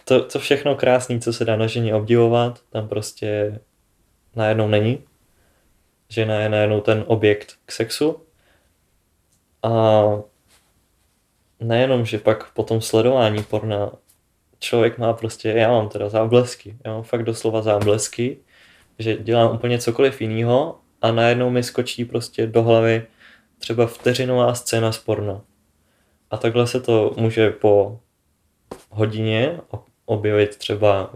To, 0.05 0.25
to 0.25 0.39
všechno 0.39 0.75
krásné, 0.75 1.21
co 1.21 1.33
se 1.33 1.45
dá 1.45 1.57
na 1.57 1.67
ženě 1.67 1.95
obdivovat, 1.95 2.61
tam 2.71 2.89
prostě 2.89 3.61
najednou 4.37 4.69
není. 4.69 5.03
Žena 6.13 6.41
je 6.41 6.49
najednou 6.49 6.81
ten 6.81 7.05
objekt 7.07 7.57
k 7.67 7.73
sexu. 7.73 8.17
A 9.63 10.03
nejenom, 11.61 12.05
že 12.05 12.19
pak 12.19 12.53
po 12.53 12.63
tom 12.63 12.81
sledování 12.81 13.43
porna 13.43 13.93
člověk 14.59 14.99
má 14.99 15.13
prostě, 15.13 15.49
já 15.49 15.71
mám 15.71 15.89
teda 15.89 16.09
záblesky, 16.09 16.77
já 16.85 16.93
mám 16.93 17.03
fakt 17.03 17.23
doslova 17.23 17.63
záblesky, 17.63 18.39
že 18.99 19.17
dělám 19.17 19.55
úplně 19.55 19.79
cokoliv 19.79 20.21
jiného 20.21 20.79
a 21.03 21.13
najednou 21.13 21.51
mi 21.51 21.63
skočí 21.63 22.05
prostě 22.05 22.47
do 22.47 22.63
hlavy 22.63 23.07
třeba 23.59 23.87
vteřinová 23.87 24.55
scéna 24.55 24.93
z 24.93 24.99
porna. 24.99 25.41
A 26.31 26.37
takhle 26.37 26.67
se 26.67 26.81
to 26.81 27.15
může 27.17 27.51
po 27.51 28.01
hodině 28.91 29.61
objevit 30.05 30.57
třeba 30.57 31.11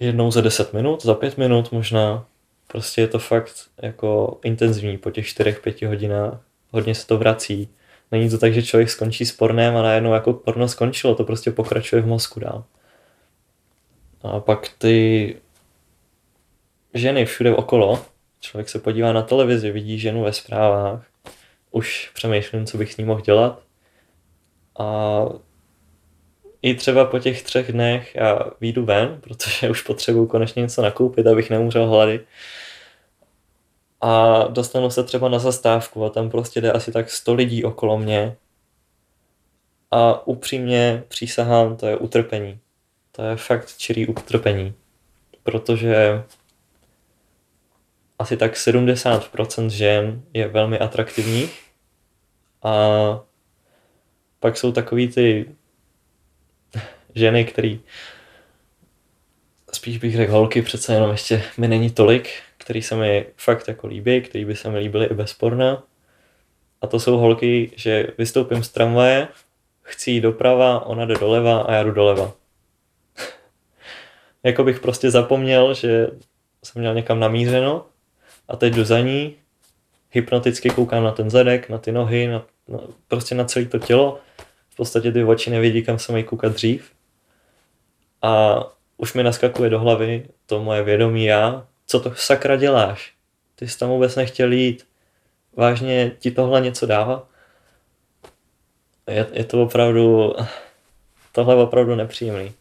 jednou 0.00 0.30
za 0.30 0.40
10 0.40 0.72
minut, 0.72 1.04
za 1.04 1.14
5 1.14 1.38
minut 1.38 1.72
možná. 1.72 2.29
Prostě 2.72 3.00
je 3.00 3.08
to 3.08 3.18
fakt 3.18 3.70
jako 3.82 4.40
intenzivní 4.44 4.98
po 4.98 5.10
těch 5.10 5.26
4-5 5.26 5.88
hodinách. 5.88 6.40
Hodně 6.70 6.94
se 6.94 7.06
to 7.06 7.18
vrací. 7.18 7.68
Není 8.12 8.30
to 8.30 8.38
tak, 8.38 8.54
že 8.54 8.62
člověk 8.62 8.90
skončí 8.90 9.26
s 9.26 9.32
pornem 9.32 9.76
a 9.76 9.82
najednou 9.82 10.12
jako 10.12 10.32
porno 10.32 10.68
skončilo, 10.68 11.14
to 11.14 11.24
prostě 11.24 11.50
pokračuje 11.50 12.02
v 12.02 12.06
mozku 12.06 12.40
dál. 12.40 12.64
A 14.22 14.40
pak 14.40 14.68
ty 14.78 15.36
ženy 16.94 17.24
všude 17.24 17.54
okolo, 17.54 18.04
člověk 18.40 18.68
se 18.68 18.78
podívá 18.78 19.12
na 19.12 19.22
televizi, 19.22 19.70
vidí 19.70 19.98
ženu 19.98 20.22
ve 20.22 20.32
zprávách, 20.32 21.06
už 21.70 22.10
přemýšlím, 22.14 22.66
co 22.66 22.78
bych 22.78 22.92
s 22.92 22.96
ní 22.96 23.04
mohl 23.04 23.20
dělat. 23.20 23.62
A 24.78 25.20
i 26.62 26.74
třeba 26.74 27.04
po 27.04 27.18
těch 27.18 27.42
třech 27.42 27.72
dnech 27.72 28.14
já 28.14 28.38
výjdu 28.60 28.84
ven, 28.84 29.20
protože 29.20 29.70
už 29.70 29.82
potřebuju 29.82 30.26
konečně 30.26 30.62
něco 30.62 30.82
nakoupit, 30.82 31.26
abych 31.26 31.50
neumřel 31.50 31.86
hlady. 31.86 32.20
A 34.00 34.42
dostanu 34.48 34.90
se 34.90 35.04
třeba 35.04 35.28
na 35.28 35.38
zastávku 35.38 36.04
a 36.04 36.10
tam 36.10 36.30
prostě 36.30 36.60
jde 36.60 36.72
asi 36.72 36.92
tak 36.92 37.10
100 37.10 37.34
lidí 37.34 37.64
okolo 37.64 37.98
mě. 37.98 38.36
A 39.90 40.26
upřímně 40.26 41.04
přísahám, 41.08 41.76
to 41.76 41.86
je 41.86 41.96
utrpení. 41.96 42.58
To 43.12 43.22
je 43.22 43.36
fakt 43.36 43.76
čirý 43.76 44.06
utrpení. 44.06 44.74
Protože 45.42 46.22
asi 48.18 48.36
tak 48.36 48.54
70% 48.54 49.68
žen 49.68 50.22
je 50.34 50.48
velmi 50.48 50.78
atraktivních 50.78 51.62
a 52.62 52.74
pak 54.40 54.56
jsou 54.56 54.72
takový 54.72 55.08
ty 55.08 55.54
ženy, 57.14 57.44
který 57.44 57.80
spíš 59.72 59.98
bych 59.98 60.16
řekl 60.16 60.32
holky, 60.32 60.62
přece 60.62 60.94
jenom 60.94 61.10
ještě 61.10 61.42
mi 61.58 61.68
není 61.68 61.90
tolik, 61.90 62.30
který 62.58 62.82
se 62.82 62.96
mi 62.96 63.26
fakt 63.36 63.68
jako 63.68 63.86
líbí, 63.86 64.20
který 64.20 64.44
by 64.44 64.56
se 64.56 64.70
mi 64.70 64.78
líbily 64.78 65.06
i 65.06 65.14
bez 65.14 65.34
porna. 65.34 65.82
A 66.80 66.86
to 66.86 67.00
jsou 67.00 67.16
holky, 67.16 67.70
že 67.76 68.06
vystoupím 68.18 68.62
z 68.62 68.68
tramvaje, 68.68 69.28
chci 69.82 70.10
jít 70.10 70.20
doprava, 70.20 70.86
ona 70.86 71.06
jde 71.06 71.14
doleva 71.14 71.60
a 71.60 71.72
já 71.72 71.82
jdu 71.82 71.90
doleva. 71.90 72.32
jako 74.42 74.64
bych 74.64 74.80
prostě 74.80 75.10
zapomněl, 75.10 75.74
že 75.74 76.06
jsem 76.64 76.80
měl 76.80 76.94
někam 76.94 77.20
namířeno 77.20 77.86
a 78.48 78.56
teď 78.56 78.74
jdu 78.74 78.84
za 78.84 79.00
ní, 79.00 79.36
hypnoticky 80.10 80.70
koukám 80.70 81.04
na 81.04 81.12
ten 81.12 81.30
zadek, 81.30 81.68
na 81.68 81.78
ty 81.78 81.92
nohy, 81.92 82.26
na, 82.26 82.46
na, 82.68 82.78
prostě 83.08 83.34
na 83.34 83.44
celé 83.44 83.64
to 83.64 83.78
tělo. 83.78 84.20
V 84.68 84.76
podstatě 84.76 85.12
ty 85.12 85.24
oči 85.24 85.50
nevědí, 85.50 85.82
kam 85.82 85.98
se 85.98 86.12
mají 86.12 86.24
koukat 86.24 86.52
dřív. 86.52 86.92
A 88.22 88.62
už 88.96 89.14
mi 89.14 89.22
naskakuje 89.22 89.70
do 89.70 89.80
hlavy 89.80 90.28
to 90.46 90.62
moje 90.62 90.82
vědomí 90.82 91.24
já, 91.24 91.66
co 91.86 92.00
to 92.00 92.14
sakra 92.14 92.56
děláš? 92.56 93.12
Ty 93.54 93.68
jsi 93.68 93.78
tam 93.78 93.88
vůbec 93.88 94.16
nechtěl 94.16 94.52
jít. 94.52 94.86
Vážně 95.56 96.12
ti 96.18 96.30
tohle 96.30 96.60
něco 96.60 96.86
dává? 96.86 97.28
Je, 99.10 99.26
je 99.32 99.44
to 99.44 99.62
opravdu, 99.62 100.34
tohle 101.32 101.54
je 101.54 101.62
opravdu 101.62 101.94
nepříjemný. 101.94 102.52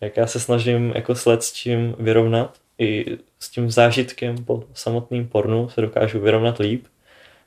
Jak 0.00 0.16
já 0.16 0.26
se 0.26 0.40
snažím 0.40 0.92
jako 0.94 1.14
sled 1.14 1.42
s 1.42 1.52
čím 1.52 1.94
vyrovnat, 1.98 2.58
i 2.78 3.18
s 3.38 3.48
tím 3.50 3.70
zážitkem 3.70 4.44
po 4.44 4.64
samotným 4.74 5.28
pornu 5.28 5.68
se 5.68 5.80
dokážu 5.80 6.20
vyrovnat 6.20 6.58
líp, 6.58 6.86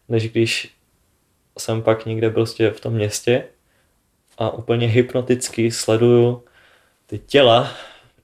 než 0.10 0.30
když 0.30 0.72
jsem 1.58 1.82
pak 1.82 2.06
někde 2.06 2.30
prostě 2.30 2.70
v 2.72 2.80
tom 2.80 2.94
městě 2.94 3.46
a 4.38 4.50
úplně 4.50 4.88
hypnoticky 4.88 5.72
sleduju 5.72 6.44
ty 7.14 7.20
těla 7.20 7.68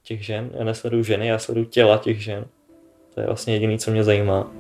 těch 0.04 0.26
žen. 0.26 0.50
Já 0.54 0.64
nesleduju 0.64 1.04
ženy, 1.04 1.28
já 1.28 1.40
sleduju 1.40 1.66
těla 1.66 1.98
těch 1.98 2.24
žen. 2.24 2.46
To 3.14 3.22
je 3.22 3.26
vlastně 3.26 3.54
jediné, 3.54 3.78
co 3.78 3.92
mě 3.92 4.04
zajímá. 4.04 4.52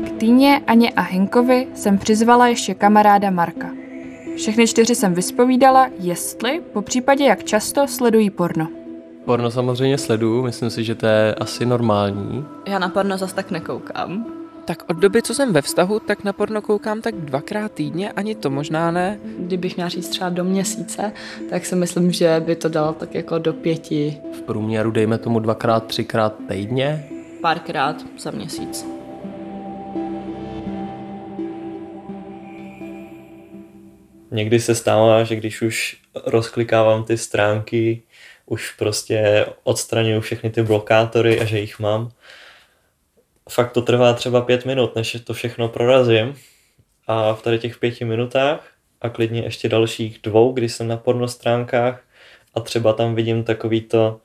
Martýně, 0.00 0.62
Aně 0.66 0.90
a 0.90 1.00
Henkovi 1.00 1.68
jsem 1.74 1.98
přizvala 1.98 2.48
ještě 2.48 2.74
kamaráda 2.74 3.30
Marka. 3.30 3.70
Všechny 4.36 4.66
čtyři 4.66 4.94
jsem 4.94 5.14
vyspovídala, 5.14 5.88
jestli, 5.98 6.60
po 6.72 6.82
případě 6.82 7.24
jak 7.24 7.44
často, 7.44 7.88
sledují 7.88 8.30
porno. 8.30 8.68
Porno 9.24 9.50
samozřejmě 9.50 9.98
sleduju, 9.98 10.42
myslím 10.42 10.70
si, 10.70 10.84
že 10.84 10.94
to 10.94 11.06
je 11.06 11.34
asi 11.34 11.66
normální. 11.66 12.44
Já 12.66 12.78
na 12.78 12.88
porno 12.88 13.18
zas 13.18 13.32
tak 13.32 13.50
nekoukám. 13.50 14.37
Tak 14.68 14.90
od 14.90 14.96
doby, 14.96 15.22
co 15.22 15.34
jsem 15.34 15.52
ve 15.52 15.62
vztahu, 15.62 16.00
tak 16.00 16.24
na 16.24 16.32
porno 16.32 16.62
koukám 16.62 17.02
tak 17.02 17.14
dvakrát 17.14 17.72
týdně, 17.72 18.12
ani 18.12 18.34
to 18.34 18.50
možná 18.50 18.90
ne. 18.90 19.18
Kdybych 19.38 19.76
měla 19.76 19.88
říct 19.88 20.08
třeba 20.08 20.30
do 20.30 20.44
měsíce, 20.44 21.12
tak 21.50 21.66
si 21.66 21.76
myslím, 21.76 22.12
že 22.12 22.42
by 22.46 22.56
to 22.56 22.68
dalo 22.68 22.92
tak 22.92 23.14
jako 23.14 23.38
do 23.38 23.52
pěti, 23.52 24.20
V 24.38 24.42
průměru 24.42 24.90
dejme 24.90 25.18
tomu 25.18 25.40
dvakrát, 25.40 25.86
třikrát 25.86 26.34
týdně. 26.48 27.08
párkrát 27.42 27.96
za 28.18 28.30
měsíc. 28.30 28.86
Někdy 34.30 34.60
se 34.60 34.74
stává, 34.74 35.24
že 35.24 35.36
když 35.36 35.62
už 35.62 35.96
rozklikávám 36.26 37.04
ty 37.04 37.18
stránky, 37.18 38.02
už 38.46 38.72
prostě 38.78 39.46
odstraňuju 39.62 40.20
všechny 40.20 40.50
ty 40.50 40.62
blokátory 40.62 41.40
a 41.40 41.44
že 41.44 41.58
jich 41.58 41.80
mám. 41.80 42.10
Fakt 43.48 43.72
to 43.72 43.82
trvá 43.82 44.12
třeba 44.12 44.40
pět 44.40 44.64
minut, 44.64 44.94
než 44.96 45.16
to 45.24 45.34
všechno 45.34 45.68
prorazím. 45.68 46.34
A 47.06 47.34
v 47.34 47.42
tady 47.42 47.58
těch 47.58 47.78
pěti 47.78 48.04
minutách 48.04 48.72
a 49.00 49.08
klidně 49.08 49.42
ještě 49.42 49.68
dalších 49.68 50.18
dvou, 50.22 50.52
kdy 50.52 50.68
jsem 50.68 50.88
na 50.88 50.96
porno 50.96 51.28
stránkách 51.28 52.04
a 52.54 52.60
třeba 52.60 52.92
tam 52.92 53.14
vidím 53.14 53.44
takový 53.44 53.80
to, 53.80 54.20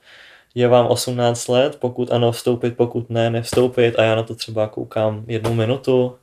je 0.55 0.67
vám 0.67 0.87
18 0.87 1.47
let, 1.47 1.77
pokud 1.79 2.11
ano, 2.11 2.31
vstoupit, 2.31 2.77
pokud 2.77 3.09
ne, 3.09 3.29
nevstoupit 3.29 3.99
a 3.99 4.03
já 4.03 4.15
na 4.15 4.23
to 4.23 4.35
třeba 4.35 4.67
koukám 4.67 5.23
jednu 5.27 5.53
minutu 5.53 6.17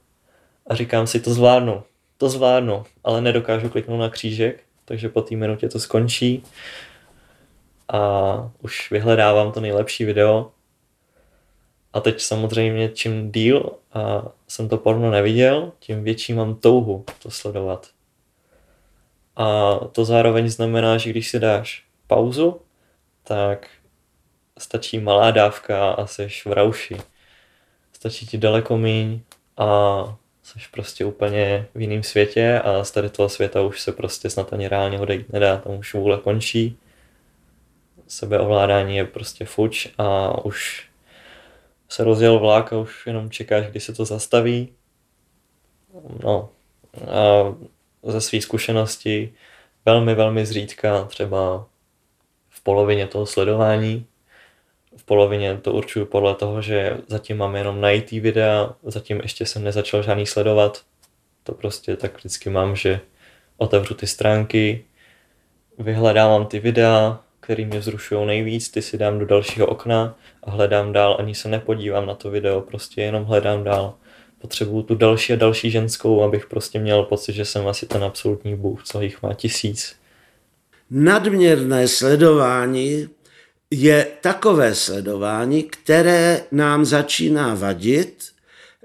a 0.67 0.75
říkám 0.75 1.07
si, 1.07 1.21
to 1.21 1.35
zvládnu, 1.35 1.83
to 2.19 2.29
zvládnu, 2.29 2.85
ale 3.05 3.21
nedokážu 3.21 3.69
kliknout 3.69 4.01
na 4.01 4.09
křížek, 4.09 4.63
takže 4.85 5.09
po 5.09 5.23
té 5.23 5.37
minutě 5.37 5.69
to 5.69 5.81
skončí 5.81 6.43
a 7.93 8.51
už 8.63 8.91
vyhledávám 8.91 9.53
to 9.53 9.61
nejlepší 9.61 10.05
video. 10.05 10.51
A 11.93 12.01
teď 12.01 12.21
samozřejmě 12.21 12.89
čím 12.89 13.33
díl 13.33 13.71
a 13.93 14.23
jsem 14.49 14.69
to 14.69 14.77
porno 14.77 15.11
neviděl, 15.11 15.73
tím 15.79 16.05
větší 16.05 16.33
mám 16.33 16.55
touhu 16.55 17.05
to 17.23 17.31
sledovat. 17.31 17.89
A 19.37 19.75
to 19.93 20.05
zároveň 20.05 20.49
znamená, 20.49 20.99
že 20.99 21.11
když 21.11 21.31
si 21.31 21.39
dáš 21.39 21.85
pauzu, 22.07 22.61
tak 23.25 23.69
stačí 24.59 24.99
malá 24.99 25.31
dávka 25.31 25.91
a 25.91 26.07
seš 26.07 26.47
v 26.47 26.53
rauši. 26.53 26.97
Stačí 27.93 28.27
ti 28.27 28.39
daleko 28.39 28.79
míň 28.79 29.21
a 29.57 29.67
seš 30.43 30.67
prostě 30.67 31.05
úplně 31.05 31.67
v 31.75 31.81
jiném 31.81 32.03
světě 32.03 32.61
a 32.65 32.85
z 32.85 32.91
tady 32.91 33.11
toho 33.11 33.29
světa 33.29 33.63
už 33.63 33.81
se 33.81 33.93
prostě 33.93 34.31
snad 34.31 34.53
ani 34.53 34.69
reálně 34.69 35.01
odejít 35.01 35.33
nedá, 35.33 35.57
tam 35.57 35.75
už 35.75 35.95
vůle 35.95 36.19
končí. 36.19 36.79
Sebeovládání 38.09 38.97
je 38.97 39.05
prostě 39.05 39.45
fuč 39.45 39.89
a 39.99 40.39
už 40.45 40.90
se 41.91 42.05
rozjel 42.05 42.39
vlak 42.39 42.73
a 42.73 42.79
už 42.79 43.07
jenom 43.07 43.31
čekáš, 43.31 43.67
kdy 43.67 43.81
se 43.81 43.93
to 43.93 44.05
zastaví. 44.05 44.73
No 46.25 46.49
a 47.11 47.55
ze 48.03 48.21
své 48.21 48.41
zkušenosti 48.41 49.35
velmi, 49.85 50.15
velmi 50.15 50.47
zřídka, 50.47 51.05
třeba 51.05 51.67
v 52.49 52.63
polovině 52.63 53.07
toho 53.07 53.27
sledování, 53.27 54.07
v 54.97 55.05
polovině 55.05 55.57
to 55.57 55.73
určuju 55.73 56.07
podle 56.07 56.35
toho, 56.35 56.63
že 56.63 56.99
zatím 57.07 57.37
mám 57.37 57.57
jenom 57.57 57.81
najít 57.81 58.11
videa, 58.11 58.75
zatím 58.83 59.21
ještě 59.21 59.47
jsem 59.47 59.65
nezačal 59.65 60.03
žádný 60.03 60.27
sledovat. 60.27 60.83
To 61.43 61.53
prostě 61.53 61.97
tak 61.97 62.17
vždycky 62.17 62.51
mám, 62.51 62.77
že 62.77 63.01
otevřu 63.57 63.95
ty 63.95 64.07
stránky, 64.07 64.85
vyhledávám 65.79 66.47
ty 66.47 66.61
videa, 66.61 67.21
které 67.51 67.67
mě 67.67 67.79
vzrušují 67.79 68.27
nejvíc, 68.27 68.69
ty 68.69 68.83
si 68.83 68.99
dám 68.99 69.19
do 69.19 69.27
dalšího 69.27 69.67
okna 69.67 70.17
a 70.43 70.51
hledám 70.51 70.93
dál, 70.93 71.17
ani 71.19 71.35
se 71.35 71.49
nepodívám 71.49 72.07
na 72.07 72.15
to 72.15 72.31
video, 72.31 72.61
prostě 72.61 73.03
jenom 73.03 73.25
hledám 73.25 73.65
dál. 73.65 73.95
Potřebuju 74.39 74.83
tu 74.83 74.95
další 74.95 75.33
a 75.33 75.37
další 75.37 75.71
ženskou, 75.71 76.23
abych 76.23 76.47
prostě 76.47 76.79
měl 76.79 77.03
pocit, 77.03 77.33
že 77.33 77.45
jsem 77.45 77.69
asi 77.69 77.87
ten 77.87 78.05
absolutní 78.05 78.57
bůh, 78.57 78.83
co 78.85 79.01
jich 79.01 79.23
má 79.23 79.35
tisíc. 79.35 79.97
Nadměrné 80.91 81.89
sledování 81.89 83.09
je 83.71 84.07
takové 84.21 84.75
sledování, 84.75 85.63
které 85.63 86.43
nám 86.53 86.85
začíná 86.85 87.55
vadit, 87.55 88.25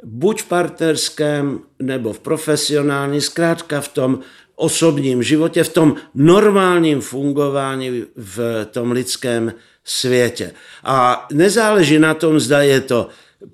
buď 0.04 0.42
v 0.42 0.46
partnerském 0.46 1.60
nebo 1.80 2.14
v 2.14 2.20
profesionální, 2.20 3.22
zkrátka 3.22 3.82
v 3.82 3.88
tom 3.88 4.20
osobním 4.56 5.24
životě, 5.24 5.64
v 5.64 5.70
tom 5.70 5.96
normálním 6.16 7.02
fungování 7.02 8.04
v 8.16 8.66
tom 8.72 8.92
lidském 8.92 9.54
světě. 9.84 10.52
A 10.84 11.28
nezáleží 11.34 12.00
na 12.00 12.14
tom, 12.14 12.40
zda 12.40 12.62
je 12.62 12.82
to 12.82 13.10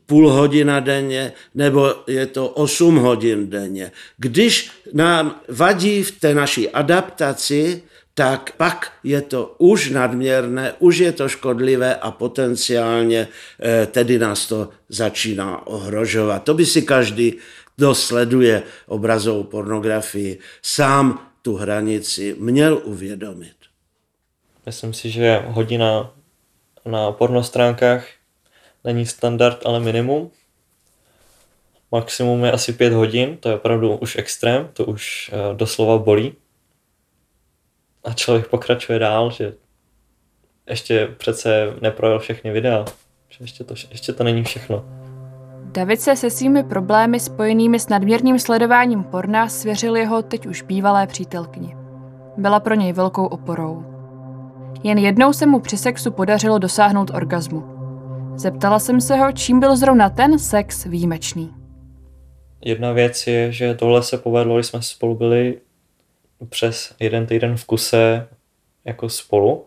půl 0.06 0.30
hodina 0.30 0.80
denně, 0.80 1.34
nebo 1.56 1.96
je 2.08 2.26
to 2.26 2.50
8 2.50 2.96
hodin 2.96 3.50
denně. 3.50 3.92
Když 4.18 4.72
nám 4.94 5.42
vadí 5.48 6.04
v 6.04 6.12
té 6.12 6.36
naší 6.36 6.70
adaptaci, 6.70 7.84
tak 8.14 8.52
pak 8.58 8.92
je 9.04 9.22
to 9.22 9.56
už 9.58 9.90
nadměrné, 9.90 10.74
už 10.80 10.98
je 10.98 11.12
to 11.12 11.30
škodlivé 11.30 11.96
a 11.96 12.12
potenciálně 12.12 13.28
eh, 13.60 13.86
tedy 13.86 14.20
nás 14.20 14.48
to 14.48 14.70
začíná 14.90 15.68
ohrožovat. 15.68 16.44
To 16.44 16.54
by 16.54 16.66
si 16.66 16.82
každý, 16.82 17.34
kdo 17.76 17.96
sleduje 17.96 18.64
obrazovou 18.88 19.44
pornografii, 19.44 20.40
sám 20.62 21.28
tu 21.42 21.56
hranici 21.56 22.36
měl 22.40 22.82
uvědomit. 22.84 23.56
Myslím 24.66 24.94
si, 24.94 25.10
že 25.10 25.44
hodina 25.48 26.14
na 26.86 27.12
pornostránkách 27.12 28.06
není 28.84 29.06
standard, 29.06 29.66
ale 29.66 29.80
minimum. 29.80 30.32
Maximum 31.92 32.44
je 32.44 32.52
asi 32.52 32.74
pět 32.74 32.94
hodin, 32.94 33.38
to 33.38 33.50
je 33.50 33.56
opravdu 33.56 33.96
už 33.96 34.16
extrém, 34.16 34.70
to 34.74 34.86
už 34.86 35.32
eh, 35.34 35.56
doslova 35.56 35.98
bolí. 35.98 36.36
A 38.04 38.14
člověk 38.14 38.48
pokračuje 38.48 39.00
dál, 39.00 39.32
že 39.32 39.54
ještě 40.70 41.08
přece 41.18 41.74
neprojel 41.82 42.20
všechny 42.20 42.52
videa, 42.52 42.86
že 43.30 43.44
ještě 43.44 43.64
to, 43.64 43.74
ještě 43.92 44.14
to 44.14 44.24
není 44.24 44.44
všechno. 44.44 44.86
David 45.72 46.02
se 46.02 46.16
se 46.16 46.30
svými 46.30 46.64
problémy 46.64 47.20
spojenými 47.20 47.80
s 47.80 47.90
nadměrným 47.90 48.40
sledováním 48.40 49.04
porna 49.04 49.50
svěřil 49.50 49.96
jeho 49.96 50.22
teď 50.22 50.46
už 50.46 50.62
bývalé 50.62 51.08
přítelkyni. 51.08 51.76
Byla 52.38 52.60
pro 52.60 52.76
něj 52.76 52.94
velkou 52.94 53.26
oporou. 53.26 53.86
Jen 54.84 54.98
jednou 54.98 55.34
se 55.34 55.46
mu 55.46 55.60
při 55.60 55.78
sexu 55.78 56.12
podařilo 56.12 56.58
dosáhnout 56.58 57.12
orgazmu. 57.14 57.64
Zeptala 58.36 58.80
jsem 58.80 59.02
se 59.02 59.16
ho, 59.16 59.32
čím 59.32 59.60
byl 59.60 59.78
zrovna 59.78 60.10
ten 60.10 60.40
sex 60.40 60.86
výjimečný. 60.86 61.54
Jedna 62.66 62.92
věc 62.92 63.28
je, 63.28 63.52
že 63.52 63.74
tohle 63.74 64.04
se 64.04 64.18
povedlo, 64.18 64.56
když 64.56 64.68
jsme 64.68 64.82
spolu 64.82 65.16
byli 65.16 65.58
přes 66.50 66.96
jeden 67.00 67.26
týden 67.26 67.58
v 67.58 67.66
kuse 67.66 68.28
jako 68.86 69.10
spolu, 69.10 69.66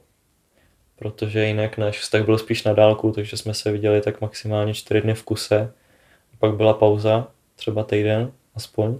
protože 0.96 1.46
jinak 1.46 1.78
náš 1.78 2.00
vztah 2.00 2.24
byl 2.24 2.38
spíš 2.38 2.64
na 2.64 2.72
dálku, 2.72 3.12
takže 3.12 3.36
jsme 3.36 3.54
se 3.54 3.72
viděli 3.72 4.00
tak 4.00 4.20
maximálně 4.20 4.74
čtyři 4.74 5.00
dny 5.00 5.14
v 5.14 5.22
kuse. 5.22 5.72
Pak 6.38 6.54
byla 6.54 6.74
pauza, 6.74 7.28
třeba 7.56 7.84
týden 7.84 8.32
aspoň. 8.54 8.98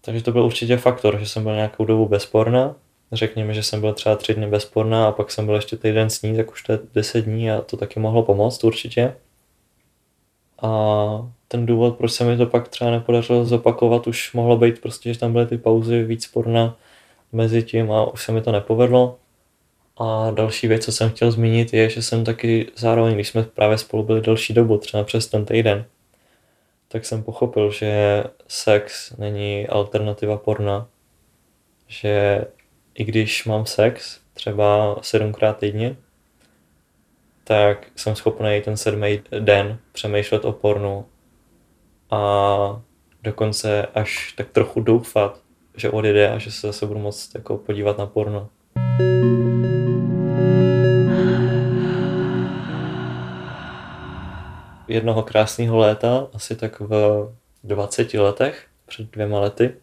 Takže 0.00 0.22
to 0.22 0.32
byl 0.32 0.44
určitě 0.44 0.76
faktor, 0.76 1.18
že 1.18 1.26
jsem 1.26 1.42
byl 1.42 1.54
nějakou 1.54 1.84
dobu 1.84 2.08
bezporná. 2.08 2.76
Řekněme, 3.12 3.54
že 3.54 3.62
jsem 3.62 3.80
byl 3.80 3.94
třeba 3.94 4.16
tři 4.16 4.34
dny 4.34 4.46
bezporná 4.46 5.08
a 5.08 5.12
pak 5.12 5.30
jsem 5.30 5.46
byl 5.46 5.54
ještě 5.54 5.76
týden 5.76 6.10
s 6.10 6.22
ní, 6.22 6.36
tak 6.36 6.52
už 6.52 6.62
to 6.62 6.72
je 6.72 6.78
deset 6.94 7.24
dní 7.24 7.50
a 7.50 7.60
to 7.60 7.76
taky 7.76 8.00
mohlo 8.00 8.22
pomoct 8.22 8.64
určitě. 8.64 9.16
A 10.62 10.68
ten 11.52 11.66
důvod, 11.66 11.96
proč 11.98 12.12
se 12.12 12.24
mi 12.24 12.36
to 12.36 12.46
pak 12.46 12.68
třeba 12.68 12.90
nepodařilo 12.90 13.44
zopakovat, 13.44 14.06
už 14.06 14.32
mohlo 14.32 14.56
být 14.56 14.80
prostě, 14.80 15.14
že 15.14 15.20
tam 15.20 15.32
byly 15.32 15.46
ty 15.46 15.58
pauzy 15.58 16.04
víc 16.04 16.26
porna 16.26 16.76
mezi 17.32 17.62
tím 17.62 17.92
a 17.92 18.12
už 18.12 18.24
se 18.24 18.32
mi 18.32 18.42
to 18.42 18.52
nepovedlo. 18.52 19.18
A 19.96 20.30
další 20.30 20.68
věc, 20.68 20.84
co 20.84 20.92
jsem 20.92 21.10
chtěl 21.10 21.30
zmínit, 21.30 21.74
je, 21.74 21.88
že 21.88 22.02
jsem 22.02 22.24
taky 22.24 22.66
zároveň, 22.76 23.14
když 23.14 23.28
jsme 23.28 23.42
právě 23.42 23.78
spolu 23.78 24.02
byli 24.02 24.20
delší 24.20 24.54
dobu, 24.54 24.78
třeba 24.78 25.04
přes 25.04 25.26
ten 25.26 25.44
týden, 25.44 25.84
tak 26.88 27.04
jsem 27.04 27.22
pochopil, 27.22 27.70
že 27.72 28.24
sex 28.48 29.16
není 29.16 29.68
alternativa 29.68 30.36
porna. 30.36 30.88
Že 31.86 32.44
i 32.94 33.04
když 33.04 33.44
mám 33.44 33.66
sex 33.66 34.20
třeba 34.34 34.96
sedmkrát 35.02 35.58
týdně, 35.58 35.96
tak 37.44 37.86
jsem 37.96 38.16
schopný 38.16 38.62
ten 38.64 38.76
sedmý 38.76 39.20
den 39.40 39.78
přemýšlet 39.92 40.44
o 40.44 40.52
pornu 40.52 41.04
a 42.12 42.82
dokonce 43.22 43.86
až 43.86 44.34
tak 44.36 44.48
trochu 44.50 44.80
doufat, 44.80 45.40
že 45.76 45.90
odjede 45.90 46.30
a 46.30 46.38
že 46.38 46.50
se 46.50 46.66
zase 46.66 46.86
budu 46.86 47.00
moct 47.00 47.34
jako 47.34 47.58
podívat 47.58 47.98
na 47.98 48.06
porno. 48.06 48.48
Jednoho 54.88 55.22
krásného 55.22 55.78
léta, 55.78 56.28
asi 56.34 56.56
tak 56.56 56.80
v 56.80 57.28
20 57.64 58.14
letech, 58.14 58.66
před 58.86 59.10
dvěma 59.10 59.40
lety, 59.40 59.76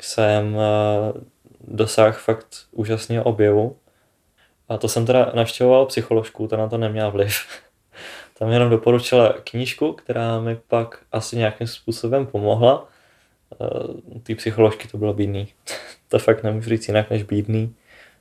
jsem 0.00 0.56
eh, 0.56 1.12
dosáhl 1.60 2.12
fakt 2.12 2.56
úžasného 2.72 3.24
objevu. 3.24 3.76
A 4.68 4.76
to 4.78 4.88
jsem 4.88 5.06
teda 5.06 5.32
navštěvoval 5.34 5.86
psycholožku, 5.86 6.48
ta 6.48 6.56
na 6.56 6.68
to 6.68 6.78
neměla 6.78 7.08
vliv. 7.08 7.34
Tam 8.38 8.50
jenom 8.50 8.70
doporučila 8.70 9.34
knížku, 9.44 9.92
která 9.92 10.40
mi 10.40 10.56
pak 10.56 11.04
asi 11.12 11.36
nějakým 11.36 11.66
způsobem 11.66 12.26
pomohla. 12.26 12.88
Uh, 13.58 14.20
Ty 14.22 14.34
psycholožky 14.34 14.88
to 14.88 14.98
bylo 14.98 15.14
bídný. 15.14 15.48
to 16.08 16.18
fakt 16.18 16.42
nemůžu 16.42 16.68
říct 16.68 16.88
jinak 16.88 17.10
než 17.10 17.22
bídný. 17.22 17.74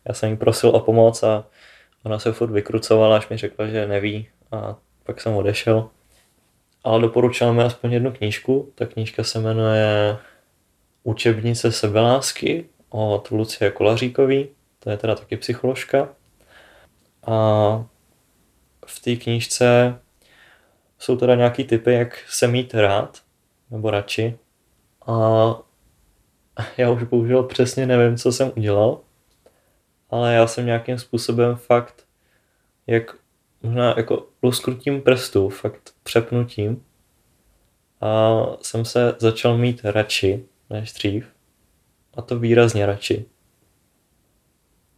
Já 0.07 0.13
jsem 0.13 0.29
jí 0.29 0.37
prosil 0.37 0.69
o 0.69 0.79
pomoc 0.79 1.23
a 1.23 1.45
ona 2.03 2.19
se 2.19 2.31
furt 2.31 2.51
vykrucovala, 2.51 3.17
až 3.17 3.29
mi 3.29 3.37
řekla, 3.37 3.67
že 3.67 3.87
neví 3.87 4.27
a 4.51 4.75
pak 5.03 5.21
jsem 5.21 5.33
odešel. 5.33 5.89
Ale 6.83 7.01
doporučila 7.01 7.51
mi 7.51 7.63
aspoň 7.63 7.93
jednu 7.93 8.11
knížku. 8.11 8.71
Ta 8.75 8.85
knížka 8.85 9.23
se 9.23 9.39
jmenuje 9.39 10.17
Učebnice 11.03 11.71
sebelásky 11.71 12.65
od 12.89 13.31
Lucie 13.31 13.71
Kolaříkový. 13.71 14.49
To 14.79 14.89
je 14.89 14.97
teda 14.97 15.15
taky 15.15 15.37
psycholožka. 15.37 16.09
A 17.27 17.85
v 18.85 18.99
té 18.99 19.15
knížce 19.15 19.99
jsou 20.99 21.17
teda 21.17 21.35
nějaký 21.35 21.63
typy, 21.63 21.93
jak 21.93 22.19
se 22.29 22.47
mít 22.47 22.73
rád, 22.73 23.21
nebo 23.71 23.91
radši. 23.91 24.37
A 25.07 25.15
já 26.77 26.89
už 26.89 27.03
bohužel 27.03 27.43
přesně 27.43 27.85
nevím, 27.85 28.17
co 28.17 28.31
jsem 28.31 28.51
udělal, 28.57 29.01
ale 30.09 30.33
já 30.33 30.47
jsem 30.47 30.65
nějakým 30.65 30.97
způsobem 30.97 31.55
fakt, 31.55 32.05
jak 32.87 33.15
možná 33.63 33.93
jako 33.97 34.27
lusknutím 34.43 35.01
prstů, 35.01 35.49
fakt 35.49 35.93
přepnutím, 36.03 36.85
a 38.01 38.41
jsem 38.61 38.85
se 38.85 39.15
začal 39.19 39.57
mít 39.57 39.81
radši 39.83 40.45
než 40.69 40.93
dřív. 40.93 41.27
A 42.13 42.21
to 42.21 42.39
výrazně 42.39 42.85
radši. 42.85 43.25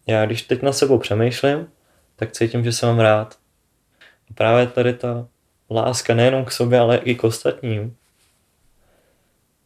Já 0.07 0.25
když 0.25 0.41
teď 0.41 0.61
na 0.61 0.71
sebou 0.71 0.97
přemýšlím, 0.97 1.67
tak 2.15 2.31
cítím, 2.31 2.63
že 2.63 2.71
jsem 2.71 2.99
rád. 2.99 3.39
A 4.29 4.33
právě 4.33 4.67
tady 4.67 4.93
ta 4.93 5.27
láska 5.71 6.13
nejenom 6.13 6.45
k 6.45 6.51
sobě, 6.51 6.79
ale 6.79 6.97
i 6.97 7.15
k 7.15 7.23
ostatním. 7.23 7.95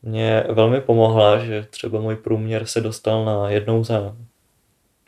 Mě 0.01 0.43
velmi 0.49 0.81
pomohla, 0.81 1.45
že 1.45 1.67
třeba 1.69 2.01
můj 2.01 2.15
průměr 2.15 2.65
se 2.65 2.81
dostal 2.81 3.25
na 3.25 3.49
jednou 3.49 3.83
za 3.83 4.15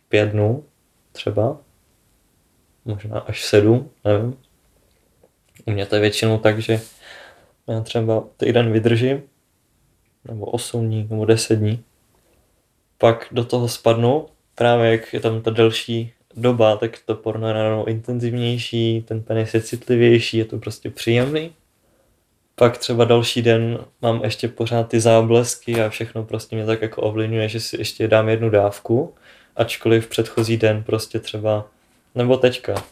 pět 0.09 0.29
dnů, 0.29 0.65
třeba, 1.11 1.57
možná 2.85 3.19
až 3.19 3.45
sedm, 3.45 3.89
nevím. 4.05 4.37
U 5.65 5.71
mě 5.71 5.85
to 5.85 5.95
je 5.95 6.01
většinou 6.01 6.37
tak, 6.37 6.59
že 6.59 6.81
já 7.67 7.81
třeba 7.81 8.23
týden 8.37 8.71
vydržím, 8.71 9.23
nebo 10.25 10.45
osm 10.45 10.87
dní, 10.87 11.07
nebo 11.09 11.25
deset 11.25 11.55
dní, 11.55 11.83
pak 12.97 13.27
do 13.31 13.45
toho 13.45 13.67
spadnu, 13.67 14.25
právě 14.55 14.91
jak 14.91 15.13
je 15.13 15.19
tam 15.19 15.41
ta 15.41 15.51
delší 15.51 16.13
doba, 16.37 16.77
tak 16.77 16.99
to 17.05 17.15
porno 17.15 17.47
je 17.47 17.53
najednou 17.53 17.85
intenzivnější, 17.85 19.01
ten 19.07 19.23
penis 19.23 19.53
je 19.53 19.61
citlivější, 19.61 20.37
je 20.37 20.45
to 20.45 20.57
prostě 20.57 20.89
příjemný. 20.89 21.51
Pak 22.55 22.77
třeba 22.77 23.05
další 23.05 23.41
den 23.41 23.79
mám 24.01 24.23
ještě 24.23 24.47
pořád 24.47 24.87
ty 24.87 24.99
záblesky 24.99 25.81
a 25.81 25.89
všechno 25.89 26.23
prostě 26.23 26.55
mě 26.55 26.65
tak 26.65 26.81
jako 26.81 27.01
ovlivňuje, 27.01 27.49
že 27.49 27.59
si 27.59 27.77
ještě 27.77 28.07
dám 28.07 28.29
jednu 28.29 28.49
dávku, 28.49 29.13
ačkoliv 29.55 30.07
předchozí 30.07 30.57
den 30.57 30.83
prostě 30.83 31.19
třeba, 31.19 31.67
nebo 32.15 32.37
teďka, 32.37 32.83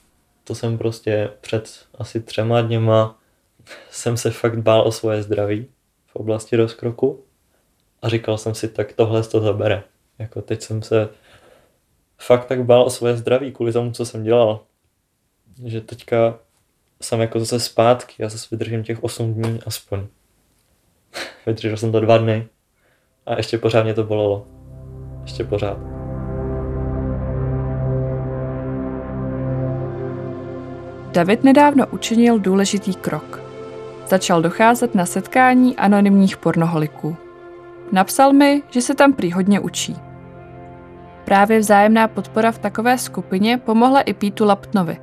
to 0.43 0.55
jsem 0.55 0.77
prostě 0.77 1.29
před 1.41 1.85
asi 1.97 2.21
třema 2.21 2.61
dněma 2.61 3.19
jsem 3.91 4.17
se 4.17 4.31
fakt 4.31 4.59
bál 4.59 4.81
o 4.81 4.91
svoje 4.91 5.23
zdraví 5.23 5.65
v 6.07 6.15
oblasti 6.15 6.55
rozkroku 6.55 7.23
a 8.01 8.09
říkal 8.09 8.37
jsem 8.37 8.55
si, 8.55 8.67
tak 8.67 8.93
tohle 8.93 9.23
to 9.23 9.39
zabere. 9.39 9.83
Jako 10.19 10.41
teď 10.41 10.61
jsem 10.61 10.81
se 10.81 11.09
fakt 12.21 12.45
tak 12.45 12.65
bál 12.65 12.83
o 12.83 12.89
svoje 12.89 13.17
zdraví 13.17 13.51
kvůli 13.51 13.73
tomu, 13.73 13.91
co 13.91 14.05
jsem 14.05 14.23
dělal. 14.23 14.59
Že 15.65 15.81
teďka 15.81 16.39
jsem 17.01 17.21
jako 17.21 17.39
zase 17.39 17.59
zpátky, 17.59 18.13
já 18.19 18.29
zase 18.29 18.47
vydržím 18.51 18.83
těch 18.83 19.03
8 19.03 19.33
dní 19.33 19.59
aspoň. 19.65 20.07
Vydržel 21.45 21.77
jsem 21.77 21.91
to 21.91 21.99
dva 21.99 22.17
dny 22.17 22.47
a 23.25 23.37
ještě 23.37 23.57
pořád 23.57 23.83
mě 23.83 23.93
to 23.93 24.03
bolelo. 24.03 24.47
Ještě 25.21 25.43
pořád. 25.43 25.77
David 31.11 31.43
nedávno 31.43 31.87
učinil 31.87 32.39
důležitý 32.39 32.93
krok. 32.93 33.39
Začal 34.07 34.41
docházet 34.41 34.95
na 34.95 35.05
setkání 35.05 35.77
anonymních 35.77 36.37
pornoholiků. 36.37 37.17
Napsal 37.91 38.33
mi, 38.33 38.63
že 38.69 38.81
se 38.81 38.95
tam 38.95 39.13
prý 39.13 39.31
hodně 39.31 39.59
učí. 39.59 40.10
Právě 41.25 41.59
vzájemná 41.59 42.07
podpora 42.07 42.51
v 42.51 42.57
takové 42.59 42.97
skupině 42.97 43.57
pomohla 43.57 44.01
i 44.01 44.13
Pítu 44.13 44.45
Laptnovi, 44.45 44.97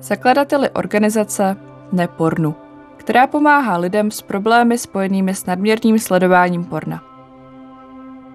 zakladateli 0.00 0.70
organizace 0.70 1.56
Nepornu, 1.92 2.54
která 2.96 3.26
pomáhá 3.26 3.76
lidem 3.76 4.10
s 4.10 4.22
problémy 4.22 4.78
spojenými 4.78 5.34
s 5.34 5.46
nadměrným 5.46 5.98
sledováním 5.98 6.64
porna. 6.64 7.02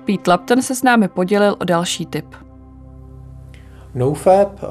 Pete 0.05 0.31
Lapton 0.31 0.61
se 0.61 0.75
s 0.75 0.83
námi 0.83 1.07
podělil 1.07 1.55
o 1.59 1.65
další 1.65 2.05
tip. 2.05 2.25
NoFap 3.95 4.63
eh, 4.63 4.67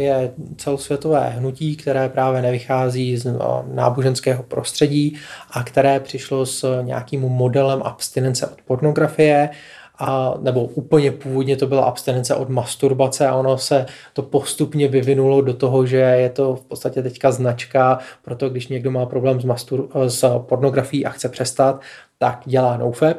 je 0.00 0.32
celosvětové 0.56 1.28
hnutí, 1.28 1.76
které 1.76 2.08
právě 2.08 2.42
nevychází 2.42 3.16
z 3.16 3.26
eh, 3.26 3.32
náboženského 3.74 4.42
prostředí 4.42 5.16
a 5.50 5.62
které 5.62 6.00
přišlo 6.00 6.46
s 6.46 6.82
nějakým 6.82 7.20
modelem 7.20 7.82
abstinence 7.82 8.46
od 8.46 8.62
pornografie, 8.62 9.50
a, 9.98 10.34
nebo 10.40 10.64
úplně 10.64 11.12
původně 11.12 11.56
to 11.56 11.66
byla 11.66 11.84
abstinence 11.84 12.34
od 12.34 12.48
masturbace 12.48 13.26
a 13.26 13.36
ono 13.36 13.58
se 13.58 13.86
to 14.12 14.22
postupně 14.22 14.88
vyvinulo 14.88 15.40
do 15.40 15.54
toho, 15.54 15.86
že 15.86 15.96
je 15.96 16.30
to 16.30 16.56
v 16.56 16.64
podstatě 16.64 17.02
teďka 17.02 17.30
značka, 17.30 17.98
proto 18.22 18.48
když 18.48 18.68
někdo 18.68 18.90
má 18.90 19.06
problém 19.06 19.40
s, 19.40 19.44
mastur, 19.44 19.88
s 20.06 20.38
pornografií 20.38 21.06
a 21.06 21.10
chce 21.10 21.28
přestat, 21.28 21.80
tak 22.18 22.42
dělá 22.44 22.76
NoFap 22.76 23.16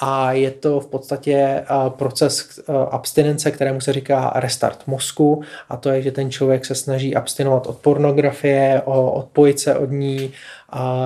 a 0.00 0.32
je 0.32 0.50
to 0.50 0.80
v 0.80 0.86
podstatě 0.86 1.64
proces 1.88 2.60
abstinence, 2.90 3.50
kterému 3.50 3.80
se 3.80 3.92
říká 3.92 4.32
restart 4.34 4.86
mozku 4.86 5.42
a 5.68 5.76
to 5.76 5.90
je, 5.90 6.02
že 6.02 6.12
ten 6.12 6.30
člověk 6.30 6.64
se 6.64 6.74
snaží 6.74 7.16
abstinovat 7.16 7.66
od 7.66 7.78
pornografie, 7.78 8.82
odpojit 9.12 9.60
se 9.60 9.78
od 9.78 9.90
ní 9.90 10.32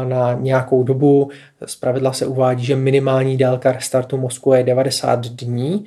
na 0.09 0.33
nějakou 0.33 0.83
dobu. 0.83 1.31
Zpravidla 1.65 2.13
se 2.13 2.27
uvádí, 2.27 2.65
že 2.65 2.77
minimální 2.77 3.37
délka 3.37 3.73
restartu 3.73 4.17
mozku 4.17 4.53
je 4.53 4.63
90 4.63 5.27
dní 5.27 5.85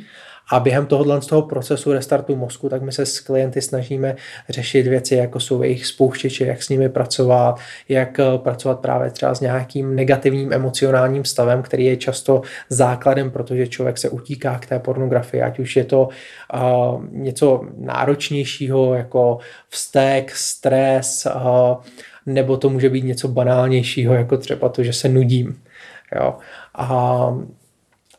a 0.52 0.60
během 0.60 0.86
tohohle 0.86 1.22
z 1.22 1.28
toho 1.28 1.42
procesu 1.42 1.94
restartu 1.94 2.36
mozku, 2.36 2.70
tak 2.70 2.82
my 2.82 2.92
se 2.92 3.06
s 3.06 3.20
klienty 3.20 3.62
snažíme 3.62 4.16
řešit 4.50 4.88
věci, 4.88 5.16
jako 5.16 5.40
jsou 5.40 5.64
jejich 5.64 5.86
spouštěče, 5.86 6.46
jak 6.46 6.64
s 6.64 6.70
nimi 6.70 6.90
pracovat, 6.90 7.60
jak 7.90 8.20
eh, 8.20 8.24
pracovat 8.38 8.80
právě 8.80 9.12
třeba 9.12 9.36
s 9.36 9.42
nějakým 9.42 9.96
negativním 9.96 10.54
emocionálním 10.54 11.26
stavem, 11.26 11.62
který 11.62 11.86
je 11.86 11.98
často 11.98 12.42
základem, 12.70 13.32
protože 13.32 13.68
člověk 13.68 13.98
se 13.98 14.10
utíká 14.10 14.60
k 14.60 14.66
té 14.66 14.80
pornografii, 14.80 15.44
ať 15.44 15.60
už 15.60 15.76
je 15.76 15.84
to 15.84 16.10
uh, 16.54 17.06
něco 17.12 17.62
náročnějšího, 17.78 18.94
jako 18.94 19.38
vztek, 19.70 20.32
stres, 20.36 21.28
uh, 21.36 21.78
nebo 22.26 22.58
to 22.58 22.70
může 22.70 22.90
být 22.90 23.06
něco 23.06 23.28
banálnějšího, 23.28 24.14
jako 24.14 24.38
třeba 24.38 24.70
to, 24.70 24.84
že 24.84 24.94
se 24.94 25.10
nudím. 25.10 25.62
Jo. 26.16 26.36
A 26.76 27.28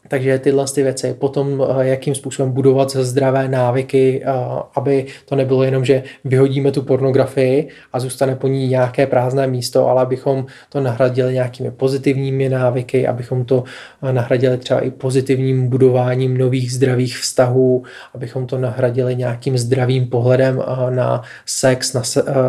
takže 0.08 0.38
tyhle 0.38 0.64
ty 0.74 0.82
věci. 0.82 1.14
Potom, 1.18 1.66
eh, 1.80 1.86
jakým 1.86 2.14
způsobem 2.14 2.52
budovat 2.52 2.90
zdravé 2.90 3.48
návyky, 3.48 4.22
eh, 4.24 4.30
aby 4.74 5.06
to 5.24 5.36
nebylo 5.36 5.62
jenom, 5.62 5.84
že 5.84 6.02
vyhodíme 6.24 6.72
tu 6.72 6.82
pornografii 6.82 7.68
a 7.92 8.00
zůstane 8.00 8.36
po 8.36 8.48
ní 8.48 8.68
nějaké 8.68 9.06
prázdné 9.06 9.46
místo, 9.46 9.88
ale 9.88 10.02
abychom 10.02 10.46
to 10.68 10.80
nahradili 10.80 11.34
nějakými 11.34 11.70
pozitivními 11.70 12.48
návyky, 12.48 13.06
abychom 13.06 13.44
to 13.44 13.64
eh, 14.02 14.12
nahradili 14.12 14.58
třeba 14.58 14.80
i 14.80 14.90
pozitivním 14.90 15.68
budováním 15.68 16.38
nových 16.38 16.72
zdravých 16.72 17.18
vztahů, 17.18 17.82
abychom 18.14 18.46
to 18.46 18.58
nahradili 18.58 19.16
nějakým 19.16 19.58
zdravým 19.58 20.06
pohledem 20.06 20.62
na 20.90 21.22
sex, 21.46 21.92
na 21.92 22.02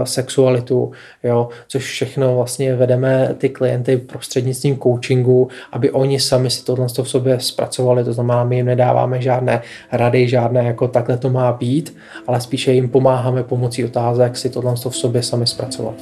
sexualitu, 0.04 0.92
jo, 1.24 1.50
což 1.68 1.84
všechno 1.84 2.36
vlastně 2.36 2.76
vedeme 2.76 3.36
ty 3.38 3.50
klienty 3.50 3.98
prostřednictvím 3.98 4.78
coachingu, 4.78 5.48
aby 5.72 5.92
oni 5.92 6.20
sami 6.20 6.50
si 6.50 6.66
tohle 6.66 6.88
v 6.88 7.10
sobě 7.10 7.40
zpracovali, 7.48 8.04
to 8.04 8.14
znamená, 8.14 8.44
my 8.44 8.56
jim 8.56 8.66
nedáváme 8.66 9.22
žádné 9.22 9.62
rady, 9.92 10.28
žádné 10.28 10.64
jako 10.64 10.88
takhle 10.88 11.18
to 11.18 11.30
má 11.30 11.52
být, 11.52 11.98
ale 12.28 12.42
spíše 12.42 12.72
jim 12.72 12.90
pomáháme 12.90 13.44
pomocí 13.44 13.86
otázek 13.86 14.38
si 14.38 14.50
tohle 14.50 14.76
v 14.76 14.96
sobě 14.96 15.24
sami 15.24 15.48
zpracovat. 15.48 15.96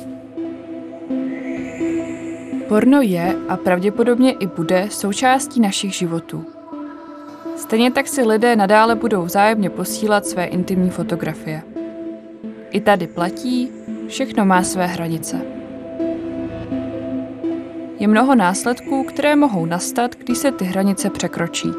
Porno 2.68 3.02
je 3.02 3.36
a 3.50 3.58
pravděpodobně 3.58 4.32
i 4.32 4.48
bude 4.48 4.88
součástí 4.92 5.62
našich 5.62 5.94
životů. 5.94 6.46
Stejně 7.58 7.92
tak 7.92 8.08
si 8.08 8.24
lidé 8.24 8.56
nadále 8.56 8.96
budou 8.96 9.22
vzájemně 9.22 9.70
posílat 9.70 10.26
své 10.26 10.46
intimní 10.46 10.90
fotografie. 10.90 11.62
I 12.72 12.82
tady 12.82 13.08
platí, 13.08 13.70
všechno 14.08 14.46
má 14.46 14.64
své 14.64 14.88
hranice. 14.88 15.55
Je 18.00 18.08
mnoho 18.08 18.36
následků, 18.36 19.04
které 19.04 19.36
mohou 19.36 19.66
nastat, 19.66 20.16
když 20.16 20.38
se 20.38 20.52
ty 20.52 20.66
hranice 20.66 21.10
překročí. 21.10 21.70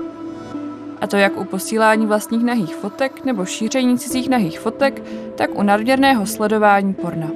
A 1.01 1.07
to 1.07 1.17
jak 1.17 1.41
u 1.41 1.45
posílání 1.45 2.07
vlastních 2.07 2.45
nahých 2.45 2.75
fotek 2.75 3.25
nebo 3.25 3.45
šíření 3.45 3.99
cizích 3.99 4.29
nahých 4.29 4.61
fotek, 4.61 5.03
tak 5.35 5.59
u 5.59 5.63
nadměrného 5.63 6.27
sledování 6.27 6.95
porna. 6.95 7.31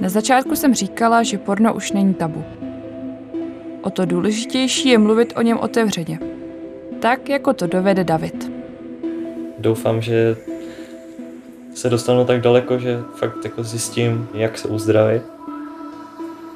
Na 0.00 0.08
začátku 0.08 0.56
jsem 0.56 0.74
říkala, 0.74 1.22
že 1.22 1.38
porno 1.38 1.74
už 1.74 1.92
není 1.92 2.14
tabu. 2.14 2.44
O 3.82 3.90
to 3.90 4.04
důležitější 4.04 4.88
je 4.88 4.98
mluvit 4.98 5.32
o 5.36 5.42
něm 5.42 5.58
otevřeně. 5.58 6.18
Tak, 7.00 7.28
jako 7.28 7.52
to 7.52 7.66
dovede 7.66 8.04
David. 8.04 8.50
Doufám, 9.58 10.02
že 10.02 10.36
se 11.74 11.90
dostanu 11.90 12.24
tak 12.24 12.40
daleko, 12.40 12.78
že 12.78 13.02
fakt 13.14 13.44
jako 13.44 13.62
zjistím, 13.62 14.28
jak 14.34 14.58
se 14.58 14.68
uzdravit 14.68 15.33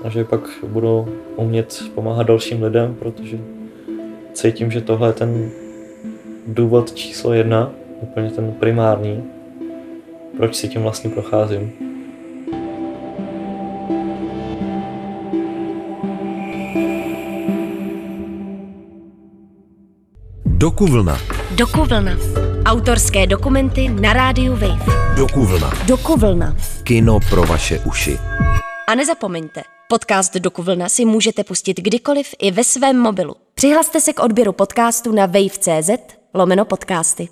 a 0.04 0.08
že 0.08 0.24
pak 0.24 0.40
budu 0.66 1.08
umět 1.36 1.82
pomáhat 1.94 2.26
dalším 2.26 2.62
lidem, 2.62 2.94
protože 2.98 3.38
cítím, 4.32 4.70
že 4.70 4.80
tohle 4.80 5.08
je 5.08 5.12
ten 5.12 5.50
důvod 6.46 6.94
číslo 6.94 7.32
jedna, 7.32 7.70
úplně 8.00 8.30
ten 8.30 8.52
primární, 8.52 9.24
proč 10.36 10.56
si 10.56 10.68
tím 10.68 10.82
vlastně 10.82 11.10
procházím. 11.10 11.72
Dokuvlna. 20.46 21.18
Dokuvlna. 21.56 22.12
Autorské 22.66 23.26
dokumenty 23.26 23.88
na 23.88 24.12
rádiu 24.12 24.52
Wave. 24.52 24.84
Dokuvlna. 25.16 25.70
Dokuvlna. 25.86 26.56
Kino 26.82 27.18
pro 27.30 27.42
vaše 27.42 27.78
uši. 27.78 28.18
A 28.88 28.94
nezapomeňte, 28.94 29.62
podcast 29.90 30.34
Dokuvlna 30.34 30.88
si 30.88 31.04
můžete 31.04 31.44
pustit 31.44 31.80
kdykoliv 31.80 32.34
i 32.38 32.50
ve 32.50 32.64
svém 32.64 32.98
mobilu. 32.98 33.36
Přihlaste 33.54 34.00
se 34.00 34.12
k 34.12 34.22
odběru 34.22 34.52
podcastu 34.52 35.12
na 35.12 35.26
wave.cz 35.26 35.90
lomeno 36.34 36.64
podcasty. 36.64 37.28